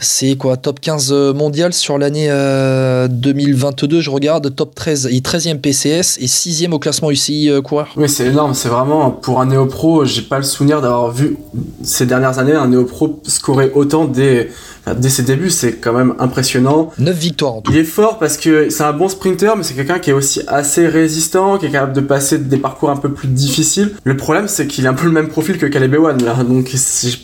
c'est 0.00 0.36
quoi, 0.36 0.58
top 0.58 0.80
15 0.80 1.12
mondial 1.34 1.72
sur 1.80 1.98
l'année 1.98 2.28
euh, 2.30 3.08
2022. 3.08 4.00
Je 4.00 4.10
regarde, 4.10 4.54
top 4.54 4.74
13, 4.74 5.08
il 5.10 5.16
est 5.16 5.26
13e 5.26 5.58
PCS 5.58 6.18
et 6.20 6.26
6e 6.26 6.72
au 6.72 6.78
classement 6.78 7.10
UCI 7.10 7.50
euh, 7.50 7.62
coureur. 7.62 7.88
Oui, 7.96 8.08
c'est 8.08 8.26
énorme. 8.26 8.54
C'est 8.54 8.68
vraiment 8.68 9.10
pour 9.10 9.40
un 9.40 9.46
néo-pro. 9.46 10.04
J'ai 10.04 10.22
pas 10.22 10.36
le 10.36 10.44
souvenir 10.44 10.80
d'avoir 10.80 11.10
vu 11.10 11.36
ces 11.82 12.06
dernières 12.06 12.38
années 12.38 12.52
un 12.52 12.68
néo-pro 12.68 13.20
scorer 13.26 13.72
autant 13.74 14.04
dès, 14.04 14.50
enfin, 14.86 14.94
dès 14.98 15.08
ses 15.08 15.22
débuts. 15.22 15.50
C'est 15.50 15.74
quand 15.74 15.92
même 15.92 16.14
impressionnant. 16.18 16.92
9 16.98 17.16
victoires 17.16 17.54
en 17.54 17.60
tout. 17.62 17.72
Il 17.72 17.78
est 17.78 17.84
fort 17.84 18.18
parce 18.18 18.36
que 18.36 18.70
c'est 18.70 18.82
un 18.82 18.92
bon 18.92 19.08
sprinter, 19.08 19.56
mais 19.56 19.62
c'est 19.62 19.74
quelqu'un 19.74 19.98
qui 19.98 20.10
est 20.10 20.14
aussi 20.14 20.40
assez 20.46 20.86
résistant, 20.86 21.58
qui 21.58 21.66
est 21.66 21.70
capable 21.70 21.92
de 21.92 22.00
passer 22.00 22.38
des 22.38 22.56
parcours 22.58 22.90
un 22.90 22.96
peu 22.96 23.12
plus 23.12 23.28
difficiles. 23.28 23.92
Le 24.04 24.16
problème, 24.16 24.48
c'est 24.48 24.66
qu'il 24.66 24.86
a 24.86 24.90
un 24.90 24.94
peu 24.94 25.06
le 25.06 25.12
même 25.12 25.28
profil 25.28 25.58
que 25.58 25.66
Caleb 25.66 25.94
Ewan, 25.94 26.22
là. 26.22 26.34
Donc, 26.44 26.70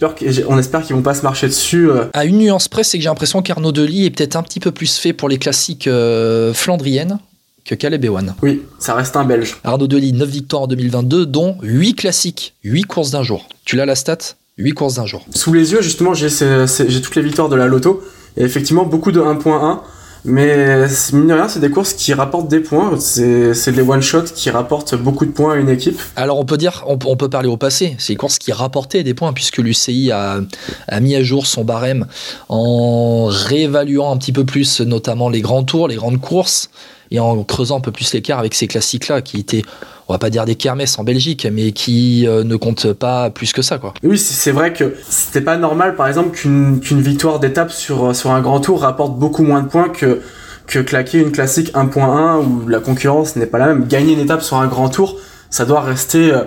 peur 0.00 0.14
on 0.48 0.58
espère 0.58 0.82
qu'ils 0.82 0.96
vont 0.96 1.02
pas 1.02 1.14
se 1.14 1.22
marcher 1.22 1.46
dessus. 1.48 1.90
euh. 1.90 2.06
À 2.12 2.24
une 2.24 2.38
nuance 2.38 2.68
près, 2.68 2.84
c'est 2.84 2.98
que 2.98 3.02
j'ai 3.02 3.08
l'impression 3.08 3.42
qu'Arnaud 3.42 3.72
Delis 3.72 4.06
est 4.06 4.10
peut-être 4.10 4.36
un 4.36 4.42
petit 4.42 4.60
peu 4.60 4.70
plus 4.70 4.96
fait 4.96 5.12
pour 5.12 5.28
les 5.28 5.38
classiques 5.38 5.86
euh, 5.86 6.52
flandriennes 6.54 7.18
que 7.64 7.74
Caleb 7.74 8.04
Ewan. 8.04 8.34
Oui, 8.42 8.62
ça 8.78 8.94
reste 8.94 9.16
un 9.16 9.24
Belge. 9.24 9.56
Arnaud 9.64 9.88
Delis, 9.88 10.12
9 10.12 10.28
victoires 10.28 10.62
en 10.62 10.66
2022, 10.68 11.26
dont 11.26 11.56
8 11.62 11.94
classiques, 11.94 12.54
8 12.62 12.84
courses 12.84 13.10
d'un 13.10 13.22
jour. 13.24 13.48
Tu 13.64 13.76
l'as 13.76 13.86
la 13.86 13.96
stat? 13.96 14.18
8 14.58 14.72
courses 14.72 14.94
d'un 14.94 15.04
jour. 15.04 15.22
Sous 15.34 15.52
les 15.52 15.72
yeux, 15.72 15.82
justement, 15.82 16.14
j'ai 16.14 16.30
toutes 16.30 17.16
les 17.16 17.22
victoires 17.22 17.50
de 17.50 17.56
la 17.56 17.66
loto. 17.66 18.02
Et 18.38 18.42
effectivement, 18.42 18.84
beaucoup 18.84 19.12
de 19.12 19.20
1.1. 19.20 19.80
Mais 20.24 20.86
mine 21.12 21.28
de 21.28 21.34
rien, 21.34 21.46
c'est 21.46 21.60
des 21.60 21.70
courses 21.70 21.92
qui 21.92 22.14
rapportent 22.14 22.48
des 22.48 22.60
points. 22.60 22.98
C'est 22.98 23.72
des 23.72 23.82
one-shots 23.82 24.32
qui 24.34 24.48
rapportent 24.48 24.94
beaucoup 24.94 25.26
de 25.26 25.30
points 25.30 25.54
à 25.54 25.56
une 25.56 25.68
équipe. 25.68 26.00
Alors 26.16 26.38
on 26.38 26.44
peut 26.44 26.56
dire, 26.56 26.84
on, 26.88 26.98
on 27.04 27.16
peut 27.16 27.28
parler 27.28 27.48
au 27.48 27.56
passé, 27.56 27.94
c'est 27.98 28.14
les 28.14 28.16
courses 28.16 28.38
qui 28.38 28.50
rapportaient 28.50 29.04
des 29.04 29.14
points 29.14 29.32
puisque 29.32 29.58
l'UCI 29.58 30.10
a, 30.10 30.40
a 30.88 31.00
mis 31.00 31.14
à 31.14 31.22
jour 31.22 31.46
son 31.46 31.62
barème 31.62 32.06
en 32.48 33.26
réévaluant 33.26 34.10
un 34.10 34.16
petit 34.16 34.32
peu 34.32 34.44
plus 34.44 34.80
notamment 34.80 35.28
les 35.28 35.42
grands 35.42 35.62
tours, 35.62 35.86
les 35.86 35.96
grandes 35.96 36.20
courses 36.20 36.70
et 37.10 37.20
en 37.20 37.42
creusant 37.44 37.78
un 37.78 37.80
peu 37.80 37.92
plus 37.92 38.12
l'écart 38.12 38.38
avec 38.38 38.54
ces 38.54 38.66
classiques-là 38.66 39.22
qui 39.22 39.38
étaient, 39.38 39.62
on 40.08 40.12
va 40.14 40.18
pas 40.18 40.30
dire 40.30 40.44
des 40.44 40.54
kermesses 40.54 40.98
en 40.98 41.04
Belgique, 41.04 41.46
mais 41.52 41.72
qui 41.72 42.26
euh, 42.28 42.44
ne 42.44 42.56
comptent 42.56 42.92
pas 42.92 43.30
plus 43.30 43.52
que 43.52 43.62
ça 43.62 43.78
quoi. 43.78 43.92
Oui, 44.02 44.18
c'est 44.18 44.52
vrai 44.52 44.72
que 44.72 44.94
c'était 45.08 45.40
pas 45.40 45.56
normal, 45.56 45.96
par 45.96 46.06
exemple, 46.08 46.30
qu'une 46.36 46.80
victoire 46.80 47.40
d'étape 47.40 47.70
sur, 47.72 48.14
sur 48.14 48.30
un 48.30 48.40
grand 48.40 48.60
tour 48.60 48.80
rapporte 48.82 49.18
beaucoup 49.18 49.42
moins 49.42 49.62
de 49.62 49.68
points 49.68 49.88
que, 49.88 50.20
que 50.66 50.78
claquer 50.78 51.18
une 51.18 51.32
classique 51.32 51.72
1.1 51.74 52.38
où 52.44 52.68
la 52.68 52.80
concurrence 52.80 53.36
n'est 53.36 53.46
pas 53.46 53.58
la 53.58 53.66
même. 53.68 53.86
Gagner 53.86 54.12
une 54.12 54.20
étape 54.20 54.42
sur 54.42 54.56
un 54.58 54.66
grand 54.66 54.88
tour, 54.88 55.16
ça 55.50 55.64
doit 55.64 55.80
rester 55.80 56.32
euh, 56.32 56.42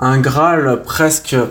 un 0.00 0.18
Graal 0.18 0.66
euh, 0.66 0.76
presque. 0.76 1.34
euh, 1.34 1.46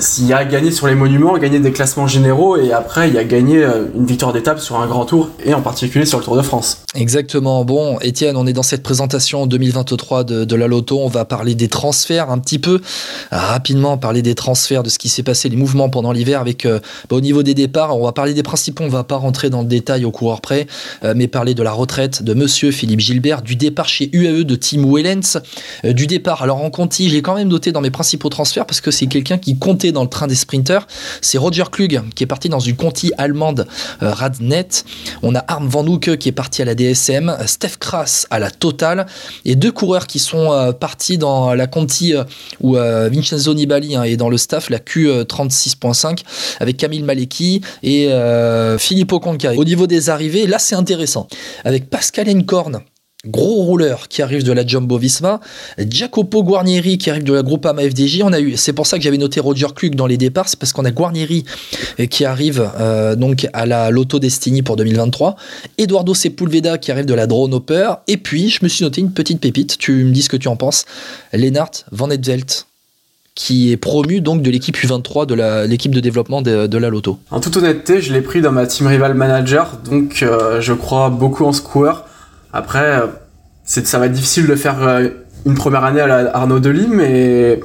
S'il 0.00 0.26
y 0.26 0.32
a 0.32 0.44
gagné 0.44 0.72
sur 0.72 0.88
les 0.88 0.96
monuments, 0.96 1.38
gagner 1.38 1.60
des 1.60 1.70
classements 1.70 2.08
généraux 2.08 2.56
et 2.56 2.72
après 2.72 3.08
il 3.08 3.14
y 3.14 3.18
a 3.18 3.22
gagné 3.24 3.62
euh, 3.64 3.84
une 3.94 4.06
victoire 4.06 4.32
d'étape 4.32 4.58
sur 4.58 4.80
un 4.80 4.88
grand 4.88 5.04
tour 5.04 5.30
et 5.44 5.54
en 5.54 5.60
particulier 5.62 6.04
sur 6.04 6.18
le 6.18 6.24
Tour 6.24 6.36
de 6.36 6.42
France. 6.42 6.83
Exactement. 6.96 7.64
Bon, 7.64 7.98
Étienne, 7.98 8.36
on 8.36 8.46
est 8.46 8.52
dans 8.52 8.62
cette 8.62 8.84
présentation 8.84 9.48
2023 9.48 10.22
de, 10.22 10.54
la 10.54 10.68
Loto. 10.68 11.00
On 11.00 11.08
va 11.08 11.24
parler 11.24 11.56
des 11.56 11.66
transferts 11.66 12.30
un 12.30 12.38
petit 12.38 12.60
peu 12.60 12.80
rapidement, 13.32 13.98
parler 13.98 14.22
des 14.22 14.36
transferts, 14.36 14.84
de 14.84 14.88
ce 14.88 15.00
qui 15.00 15.08
s'est 15.08 15.24
passé, 15.24 15.48
les 15.48 15.56
mouvements 15.56 15.90
pendant 15.90 16.12
l'hiver. 16.12 16.40
Avec 16.40 16.64
euh, 16.66 16.78
bah, 17.10 17.16
au 17.16 17.20
niveau 17.20 17.42
des 17.42 17.54
départs, 17.54 17.98
on 17.98 18.04
va 18.04 18.12
parler 18.12 18.32
des 18.32 18.44
principaux. 18.44 18.84
On 18.84 18.88
va 18.88 19.02
pas 19.02 19.16
rentrer 19.16 19.50
dans 19.50 19.62
le 19.62 19.66
détail 19.66 20.04
au 20.04 20.12
coureur 20.12 20.40
près, 20.40 20.68
euh, 21.02 21.14
mais 21.16 21.26
parler 21.26 21.54
de 21.54 21.64
la 21.64 21.72
retraite 21.72 22.22
de 22.22 22.32
Monsieur 22.32 22.70
Philippe 22.70 23.00
Gilbert, 23.00 23.42
du 23.42 23.56
départ 23.56 23.88
chez 23.88 24.08
UAE 24.12 24.44
de 24.44 24.54
Tim 24.54 24.84
Wellens, 24.86 25.40
euh, 25.84 25.92
du 25.92 26.06
départ. 26.06 26.42
Alors 26.42 26.62
en 26.62 26.70
Conti, 26.70 27.10
j'ai 27.10 27.22
quand 27.22 27.34
même 27.34 27.48
noté 27.48 27.72
dans 27.72 27.80
mes 27.80 27.90
principaux 27.90 28.28
transferts 28.28 28.66
parce 28.66 28.80
que 28.80 28.92
c'est 28.92 29.06
quelqu'un 29.06 29.38
qui 29.38 29.58
comptait 29.58 29.90
dans 29.90 30.04
le 30.04 30.08
train 30.08 30.28
des 30.28 30.36
sprinters. 30.36 30.86
C'est 31.20 31.38
Roger 31.38 31.64
Klug 31.72 32.02
qui 32.14 32.22
est 32.22 32.28
parti 32.28 32.48
dans 32.48 32.60
une 32.60 32.76
Conti 32.76 33.10
allemande 33.18 33.66
Radnet. 34.00 34.68
On 35.22 35.34
a 35.34 35.44
Arm 35.48 35.66
Van 35.66 35.84
Hoek 35.84 36.18
qui 36.18 36.28
est 36.28 36.32
parti 36.32 36.62
à 36.62 36.64
la 36.64 36.76
DSM, 36.92 37.36
Steph 37.46 37.78
Kras 37.80 38.26
à 38.30 38.38
la 38.38 38.50
Total, 38.50 39.06
et 39.44 39.56
deux 39.56 39.72
coureurs 39.72 40.06
qui 40.06 40.18
sont 40.18 40.52
euh, 40.52 40.72
partis 40.72 41.18
dans 41.18 41.54
la 41.54 41.66
Conti 41.66 42.14
euh, 42.14 42.24
où 42.60 42.76
euh, 42.76 43.08
Vincenzo 43.08 43.54
Nibali 43.54 43.96
hein, 43.96 44.02
est 44.02 44.16
dans 44.16 44.28
le 44.28 44.36
staff, 44.36 44.70
la 44.70 44.78
Q36.5, 44.78 46.22
avec 46.60 46.76
Camille 46.76 47.02
Maleki 47.02 47.62
et 47.82 48.08
Filippo 48.78 49.20
Conca. 49.20 49.52
Au 49.54 49.64
niveau 49.64 49.86
des 49.86 50.10
arrivées, 50.10 50.46
là 50.46 50.58
c'est 50.58 50.74
intéressant. 50.74 51.28
Avec 51.64 51.88
Pascal 51.88 52.28
Encorn 52.28 52.80
gros 53.26 53.62
rouleur 53.62 54.08
qui 54.08 54.22
arrive 54.22 54.42
de 54.42 54.52
la 54.52 54.66
Jumbo 54.66 54.98
Visma, 54.98 55.40
Jacopo 55.78 56.42
Guarnieri 56.42 56.98
qui 56.98 57.10
arrive 57.10 57.24
de 57.24 57.32
la 57.32 57.42
Groupama 57.42 57.82
FDJ. 57.82 58.22
C'est 58.56 58.72
pour 58.72 58.86
ça 58.86 58.98
que 58.98 59.04
j'avais 59.04 59.18
noté 59.18 59.40
Roger 59.40 59.68
Klug 59.74 59.94
dans 59.94 60.06
les 60.06 60.16
départs, 60.16 60.48
c'est 60.48 60.58
parce 60.58 60.72
qu'on 60.72 60.84
a 60.84 60.90
Guarnieri 60.90 61.44
euh, 62.00 62.06
qui 62.06 62.24
arrive 62.24 62.70
euh, 62.78 63.16
donc 63.16 63.46
à 63.52 63.66
la 63.66 63.90
Lotto 63.90 64.18
Destiny 64.18 64.62
pour 64.62 64.76
2023, 64.76 65.36
Eduardo 65.78 66.14
Sepulveda 66.14 66.78
qui 66.78 66.90
arrive 66.92 67.06
de 67.06 67.14
la 67.14 67.26
Drone 67.26 67.54
Hopper, 67.54 67.94
et 68.06 68.16
puis 68.16 68.50
je 68.50 68.60
me 68.62 68.68
suis 68.68 68.84
noté 68.84 69.00
une 69.00 69.12
petite 69.12 69.40
pépite. 69.40 69.78
Tu 69.78 70.04
me 70.04 70.10
dis 70.10 70.22
ce 70.22 70.28
que 70.28 70.36
tu 70.36 70.48
en 70.48 70.56
penses. 70.56 70.84
Lennart 71.32 71.70
Van 71.90 72.10
Etzelt 72.10 72.66
qui 73.34 73.72
est 73.72 73.76
promu 73.76 74.20
donc 74.20 74.42
de 74.42 74.50
l'équipe 74.50 74.76
U23 74.76 75.26
de 75.26 75.66
l'équipe 75.66 75.92
de 75.92 76.00
développement 76.00 76.40
de, 76.40 76.78
la 76.78 76.88
Loto. 76.88 77.18
En 77.30 77.40
toute 77.40 77.56
honnêteté, 77.56 78.00
je 78.00 78.12
l'ai 78.12 78.20
pris 78.20 78.40
dans 78.40 78.52
ma 78.52 78.66
team 78.66 78.86
rival 78.86 79.14
manager, 79.14 79.78
donc 79.84 80.22
euh, 80.22 80.60
je 80.60 80.72
crois 80.72 81.10
beaucoup 81.10 81.44
en 81.44 81.52
ce. 81.52 81.60
Après, 82.54 83.00
euh, 83.00 83.06
ça 83.64 83.98
va 83.98 84.06
être 84.06 84.12
difficile 84.12 84.46
de 84.46 84.54
faire 84.54 84.80
euh, 84.82 85.08
une 85.44 85.54
première 85.54 85.84
année 85.84 86.00
à 86.00 86.36
Arnaud 86.36 86.60
Delis, 86.60 86.88
mais 86.88 87.60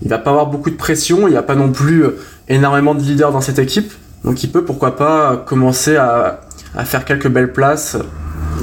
il 0.00 0.08
va 0.08 0.18
pas 0.18 0.30
avoir 0.30 0.46
beaucoup 0.46 0.70
de 0.70 0.76
pression, 0.76 1.26
il 1.26 1.32
n'y 1.32 1.36
a 1.36 1.42
pas 1.42 1.56
non 1.56 1.72
plus 1.72 2.04
énormément 2.48 2.94
de 2.94 3.00
leaders 3.00 3.32
dans 3.32 3.40
cette 3.40 3.58
équipe, 3.58 3.92
donc 4.24 4.44
il 4.44 4.52
peut 4.52 4.64
pourquoi 4.64 4.96
pas 4.96 5.36
commencer 5.44 5.96
à 5.96 6.40
faire 6.84 7.04
quelques 7.04 7.28
belles 7.28 7.52
places 7.52 7.98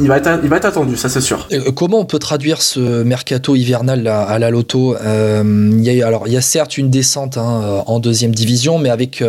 il 0.01 0.07
va 0.07 0.17
être, 0.17 0.65
attendu, 0.65 0.97
ça 0.97 1.09
c'est 1.09 1.21
sûr. 1.21 1.47
Euh, 1.51 1.71
comment 1.71 1.99
on 1.99 2.05
peut 2.05 2.19
traduire 2.19 2.61
ce 2.61 3.03
mercato 3.03 3.55
hivernal 3.55 4.07
à, 4.07 4.37
la 4.39 4.49
Loto? 4.49 4.95
Euh, 4.95 5.71
il 5.73 5.83
y 5.83 6.01
a, 6.01 6.07
Alors, 6.07 6.27
il 6.27 6.33
y 6.33 6.37
a 6.37 6.41
certes 6.41 6.77
une 6.77 6.89
descente 6.89 7.37
hein, 7.37 7.61
euh, 7.63 7.81
en 7.85 7.99
deuxième 7.99 8.33
division, 8.33 8.77
mais 8.77 8.89
avec 8.89 9.23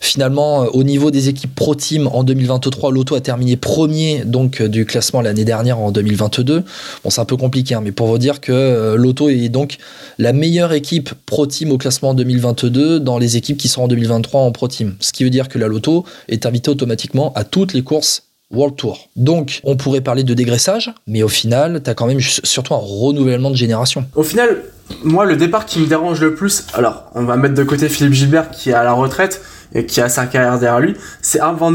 finalement 0.00 0.60
au 0.72 0.82
niveau 0.82 1.10
des 1.10 1.28
équipes 1.28 1.54
pro 1.54 1.74
team 1.74 2.08
en 2.12 2.24
2023, 2.24 2.92
Loto 2.92 3.14
a 3.14 3.20
terminé 3.20 3.56
premier 3.56 4.22
donc 4.24 4.62
du 4.62 4.86
classement 4.86 5.20
l'année 5.20 5.44
dernière 5.44 5.78
en 5.78 5.90
2022. 5.90 6.64
Bon, 7.04 7.10
c'est 7.10 7.20
un 7.20 7.24
peu 7.24 7.36
compliqué, 7.36 7.74
hein, 7.74 7.80
mais 7.82 7.92
pour 7.92 8.06
vous 8.06 8.18
dire 8.18 8.40
que 8.40 8.94
Loto 8.96 9.28
est 9.28 9.48
donc 9.48 9.78
la 10.18 10.32
meilleure 10.32 10.72
équipe 10.72 11.10
pro 11.26 11.46
team 11.46 11.72
au 11.72 11.78
classement 11.78 12.10
en 12.10 12.14
2022 12.14 13.00
dans 13.00 13.18
les 13.18 13.36
équipes 13.36 13.58
qui 13.58 13.68
sont 13.68 13.82
en 13.82 13.88
2023 13.88 14.40
en 14.40 14.52
pro 14.52 14.68
team. 14.68 14.96
Ce 15.00 15.12
qui 15.12 15.24
veut 15.24 15.30
dire 15.30 15.48
que 15.48 15.58
la 15.58 15.68
Loto 15.68 16.04
est 16.28 16.46
invitée 16.46 16.70
automatiquement 16.70 17.32
à 17.34 17.44
toutes 17.44 17.72
les 17.74 17.82
courses 17.82 18.27
World 18.50 18.76
Tour. 18.76 19.08
Donc, 19.16 19.60
on 19.64 19.76
pourrait 19.76 20.00
parler 20.00 20.24
de 20.24 20.32
dégraissage, 20.34 20.92
mais 21.06 21.22
au 21.22 21.28
final, 21.28 21.82
tu 21.82 21.90
as 21.90 21.94
quand 21.94 22.06
même 22.06 22.20
surtout 22.20 22.74
un 22.74 22.80
renouvellement 22.80 23.50
de 23.50 23.56
génération. 23.56 24.06
Au 24.14 24.22
final, 24.22 24.62
moi, 25.04 25.26
le 25.26 25.36
départ 25.36 25.66
qui 25.66 25.80
me 25.80 25.86
dérange 25.86 26.20
le 26.20 26.34
plus, 26.34 26.66
alors, 26.72 27.10
on 27.14 27.24
va 27.24 27.36
mettre 27.36 27.54
de 27.54 27.64
côté 27.64 27.88
Philippe 27.88 28.14
Gilbert 28.14 28.50
qui 28.50 28.70
est 28.70 28.74
à 28.74 28.84
la 28.84 28.92
retraite 28.92 29.42
et 29.74 29.84
qui 29.84 30.00
a 30.00 30.08
sa 30.08 30.26
carrière 30.26 30.58
derrière 30.58 30.80
lui, 30.80 30.96
c'est 31.20 31.40
Arm 31.40 31.56
Van 31.56 31.72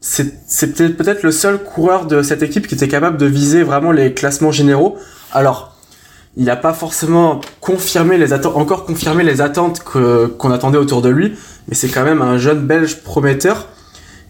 C'est 0.00 0.74
peut-être 0.96 1.22
le 1.22 1.30
seul 1.30 1.58
coureur 1.58 2.06
de 2.06 2.22
cette 2.22 2.42
équipe 2.42 2.66
qui 2.66 2.74
était 2.74 2.88
capable 2.88 3.16
de 3.16 3.26
viser 3.26 3.62
vraiment 3.62 3.92
les 3.92 4.12
classements 4.12 4.50
généraux. 4.50 4.98
Alors, 5.32 5.76
il 6.36 6.44
n'a 6.44 6.56
pas 6.56 6.72
forcément 6.72 7.40
confirmé 7.60 8.18
les 8.18 8.32
attentes, 8.32 8.56
encore 8.56 8.84
confirmé 8.84 9.22
les 9.22 9.40
attentes 9.40 9.80
qu'on 9.80 10.50
attendait 10.50 10.78
autour 10.78 11.02
de 11.02 11.08
lui, 11.08 11.34
mais 11.68 11.74
c'est 11.74 11.88
quand 11.88 12.04
même 12.04 12.22
un 12.22 12.38
jeune 12.38 12.66
belge 12.66 13.02
prometteur. 13.02 13.68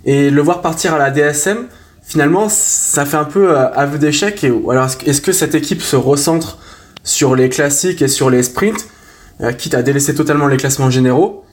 Et 0.05 0.31
le 0.31 0.41
voir 0.43 0.63
partir 0.63 0.95
à 0.95 0.99
la 0.99 1.11
DSM, 1.11 1.67
finalement, 2.03 2.49
ça 2.49 3.05
fait 3.05 3.17
un 3.17 3.25
peu 3.25 3.51
euh, 3.51 3.71
aveu 3.73 3.99
d'échec. 3.99 4.43
Et 4.45 4.49
alors, 4.49 4.89
est-ce 5.07 5.21
que 5.21 5.33
cette 5.33 5.55
équipe 5.55 5.83
se 5.83 5.97
recentre 5.97 6.59
sur 7.05 7.35
les 7.35 7.49
classiques 7.49 8.03
et 8.03 8.09
sur 8.09 8.31
les 8.31 8.43
sprints, 8.43 8.87
euh, 9.41 9.53
quitte 9.53 9.75
à 9.75 9.83
délaisser 9.83 10.15
totalement 10.15 10.47
les 10.47 10.57
classements 10.57 10.91
généraux? 10.91 11.45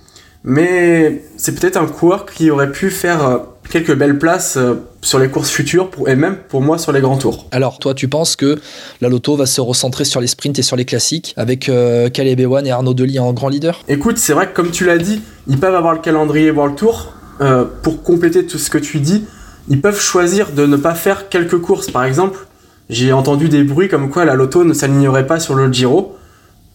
Mais 0.44 1.24
c'est 1.36 1.60
peut-être 1.60 1.78
un 1.78 1.88
coureur 1.88 2.26
qui 2.26 2.52
aurait 2.52 2.72
pu 2.72 2.90
faire 2.90 3.28
euh, 3.28 3.38
quelques 3.70 3.96
belles 3.96 4.18
places 4.18 4.58
sur 5.02 5.20
les 5.20 5.30
courses 5.30 5.50
futures 5.50 5.90
et 6.06 6.16
même 6.16 6.38
pour 6.50 6.62
moi 6.62 6.78
sur 6.78 6.92
les 6.92 7.02
grands 7.02 7.18
tours. 7.18 7.48
Alors 7.52 7.80
toi 7.80 7.94
tu 7.94 8.08
penses 8.08 8.36
que 8.36 8.60
la 9.02 9.10
Loto 9.10 9.36
va 9.36 9.46
se 9.46 9.62
recentrer 9.62 10.06
sur 10.06 10.22
les 10.22 10.28
sprints 10.28 10.60
et 10.60 10.62
sur 10.62 10.76
les 10.76 10.86
classiques 10.86 11.34
avec 11.38 11.70
euh, 11.70 12.10
Caleb 12.10 12.40
Ewan 12.40 12.66
et 12.68 12.72
Arnaud 12.72 12.94
Delis 12.94 13.20
en 13.20 13.34
grand 13.34 13.50
leader? 13.50 13.84
Écoute 13.88 14.18
c'est 14.18 14.34
vrai 14.34 14.48
que 14.48 14.54
comme 14.54 14.72
tu 14.72 14.86
l'as 14.86 14.98
dit 14.98 15.22
ils 15.48 15.60
peuvent 15.60 15.76
avoir 15.76 15.94
le 15.94 16.00
calendrier 16.00 16.52
World 16.52 16.76
Tour 16.76 17.14
euh, 17.42 17.66
pour 17.84 18.04
compléter 18.04 18.46
tout 18.46 18.58
ce 18.58 18.70
que 18.70 18.78
tu 18.78 19.00
dis, 19.00 19.26
ils 19.70 19.82
peuvent 19.82 20.00
choisir 20.00 20.52
de 20.52 20.66
ne 20.66 20.78
pas 20.78 20.96
faire 20.96 21.30
quelques 21.30 21.60
courses. 21.60 21.92
Par 21.92 22.04
exemple, 22.04 22.48
j'ai 22.90 23.12
entendu 23.14 23.50
des 23.50 23.64
bruits 23.64 23.90
comme 23.90 24.10
quoi 24.10 24.26
la 24.26 24.36
loto 24.36 24.64
ne 24.64 24.74
s'alignerait 24.74 25.28
pas 25.28 25.40
sur 25.40 25.56
le 25.56 25.72
Giro 25.72 26.16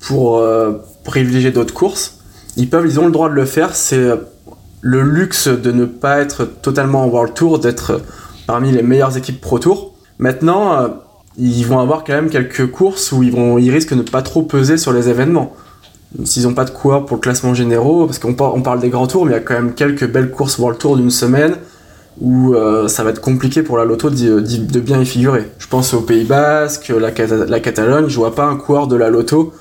pour 0.00 0.38
euh, 0.38 0.72
privilégier 1.04 1.50
d'autres 1.50 1.74
courses. 1.74 2.18
Ils 2.56 2.68
ils 2.84 3.00
ont 3.00 3.06
le 3.06 3.12
droit 3.12 3.28
de 3.28 3.34
le 3.34 3.46
faire. 3.46 3.74
C'est 3.74 4.10
le 4.82 5.02
luxe 5.02 5.48
de 5.48 5.72
ne 5.72 5.84
pas 5.84 6.18
être 6.18 6.44
totalement 6.44 7.04
en 7.04 7.08
World 7.08 7.34
Tour, 7.34 7.58
d'être 7.58 8.02
parmi 8.46 8.72
les 8.72 8.82
meilleures 8.82 9.16
équipes 9.16 9.40
Pro 9.40 9.58
Tour. 9.58 9.94
Maintenant, 10.18 10.74
euh, 10.74 10.88
ils 11.38 11.64
vont 11.64 11.78
avoir 11.78 12.04
quand 12.04 12.12
même 12.12 12.28
quelques 12.28 12.70
courses 12.70 13.12
où 13.12 13.22
ils 13.22 13.32
vont, 13.32 13.58
ils 13.58 13.70
risquent 13.70 13.94
de 13.94 14.02
ne 14.02 14.02
pas 14.02 14.22
trop 14.22 14.42
peser 14.42 14.76
sur 14.76 14.92
les 14.92 15.08
événements 15.08 15.54
s'ils 16.24 16.44
n'ont 16.44 16.54
pas 16.54 16.64
de 16.64 16.70
coureurs 16.70 17.06
pour 17.06 17.16
le 17.16 17.20
classement 17.20 17.54
généraux, 17.54 18.06
parce 18.06 18.18
qu'on 18.18 18.34
parle 18.34 18.80
des 18.80 18.88
grands 18.88 19.06
tours, 19.06 19.24
mais 19.24 19.32
il 19.32 19.34
y 19.34 19.38
a 19.38 19.40
quand 19.40 19.54
même 19.54 19.74
quelques 19.74 20.08
belles 20.08 20.30
courses 20.30 20.58
World 20.58 20.78
Tour 20.78 20.96
d'une 20.96 21.10
semaine 21.10 21.54
où 22.20 22.54
euh, 22.54 22.88
ça 22.88 23.04
va 23.04 23.10
être 23.10 23.20
compliqué 23.20 23.62
pour 23.62 23.78
la 23.78 23.84
loto 23.84 24.10
de, 24.10 24.80
bien 24.80 25.00
y 25.00 25.06
figurer. 25.06 25.50
Je 25.58 25.66
pense 25.66 25.94
au 25.94 26.02
Pays 26.02 26.24
Basque, 26.24 26.88
la, 26.88 27.10
la 27.46 27.60
Catalogne, 27.60 28.08
je 28.08 28.16
vois 28.16 28.34
pas 28.34 28.44
un 28.44 28.56
coureur 28.56 28.86
de 28.86 28.96
la 28.96 29.08
loto 29.08 29.54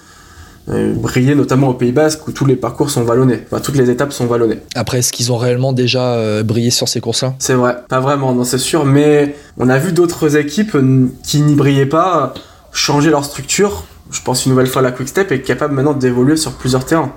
euh, 0.70 0.94
briller 0.94 1.34
notamment 1.34 1.70
au 1.70 1.74
Pays 1.74 1.92
Basque 1.92 2.28
où 2.28 2.32
tous 2.32 2.46
les 2.46 2.56
parcours 2.56 2.92
sont 2.92 3.04
vallonnés, 3.04 3.42
enfin 3.46 3.60
toutes 3.60 3.78
les 3.78 3.90
étapes 3.90 4.14
sont 4.14 4.28
vallonnées. 4.28 4.60
Après, 4.76 5.00
est-ce 5.00 5.12
qu'ils 5.12 5.32
ont 5.32 5.38
réellement 5.38 5.74
déjà 5.74 6.14
euh, 6.14 6.44
brillé 6.44 6.70
sur 6.70 6.88
ces 6.88 7.02
courses-là? 7.02 7.34
C'est 7.40 7.56
vrai, 7.56 7.78
pas 7.90 8.00
vraiment, 8.00 8.34
non 8.34 8.44
c'est 8.44 8.60
sûr, 8.60 8.86
mais 8.86 9.36
on 9.58 9.70
a 9.70 9.80
vu 9.80 9.92
d'autres 9.92 10.38
équipes 10.38 10.78
qui 11.24 11.42
n'y 11.42 11.56
brillaient 11.56 11.88
pas 11.88 12.34
changer 12.72 13.10
leur 13.10 13.26
structure 13.26 13.86
je 14.12 14.22
pense 14.22 14.46
une 14.46 14.52
nouvelle 14.52 14.68
fois 14.68 14.82
la 14.82 14.92
Quickstep 14.92 15.32
est 15.32 15.42
capable 15.42 15.74
maintenant 15.74 15.94
d'évoluer 15.94 16.38
sur 16.38 16.54
plusieurs 16.54 16.86
terrains. 16.86 17.14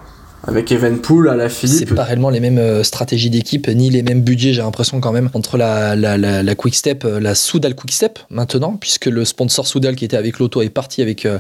Avec 0.47 0.71
Evenpool 0.71 1.31
à 1.31 1.37
la 1.37 1.49
Philippe. 1.49 1.89
C'est 1.89 1.95
pas 1.95 2.05
réellement 2.05 2.29
les 2.29 2.39
mêmes 2.39 2.59
euh, 2.59 2.83
stratégies 2.83 3.31
d'équipe, 3.31 3.67
ni 3.69 3.89
les 3.89 4.03
mêmes 4.03 4.21
budgets, 4.21 4.53
j'ai 4.53 4.61
l'impression 4.61 5.01
quand 5.01 5.11
même, 5.11 5.31
entre 5.33 5.57
la, 5.57 5.97
la, 5.97 6.17
euh, 6.17 7.21
la 7.21 7.35
Soudal 7.35 7.75
Quickstep 7.75 8.19
maintenant, 8.29 8.77
puisque 8.79 9.07
le 9.07 9.25
sponsor 9.25 9.67
Soudal 9.67 9.97
qui 9.97 10.05
était 10.05 10.19
avec 10.19 10.39
l'auto 10.39 10.61
est 10.61 10.69
parti 10.69 11.01
avec 11.01 11.25
euh, 11.25 11.39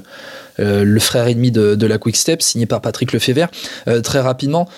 le 0.58 1.00
frère 1.00 1.26
ennemi 1.26 1.50
de, 1.50 1.74
de 1.74 1.86
la 1.86 1.98
Quickstep, 1.98 2.40
signé 2.40 2.64
par 2.64 2.80
Patrick 2.80 3.12
Lefebvre. 3.12 3.48
très 4.02 4.20
rapidement, 4.20 4.70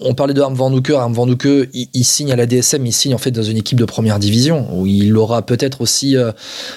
on 0.00 0.14
parlait 0.14 0.34
de 0.34 0.40
Harm 0.40 0.54
Van 0.54 0.72
Hoeke. 0.72 0.90
Harm 0.90 1.12
Van 1.12 1.28
Hoeke, 1.28 1.68
il, 1.74 2.04
signe 2.04 2.32
à 2.32 2.36
la 2.36 2.46
DSM, 2.46 2.84
il 2.86 2.92
signe 2.92 3.14
en 3.14 3.18
fait 3.18 3.30
dans 3.30 3.42
une 3.42 3.58
équipe 3.58 3.78
de 3.78 3.84
première 3.84 4.18
division 4.18 4.66
où 4.72 4.86
il 4.86 5.16
aura 5.16 5.42
peut-être 5.42 5.82
aussi 5.82 6.16
euh, 6.16 6.32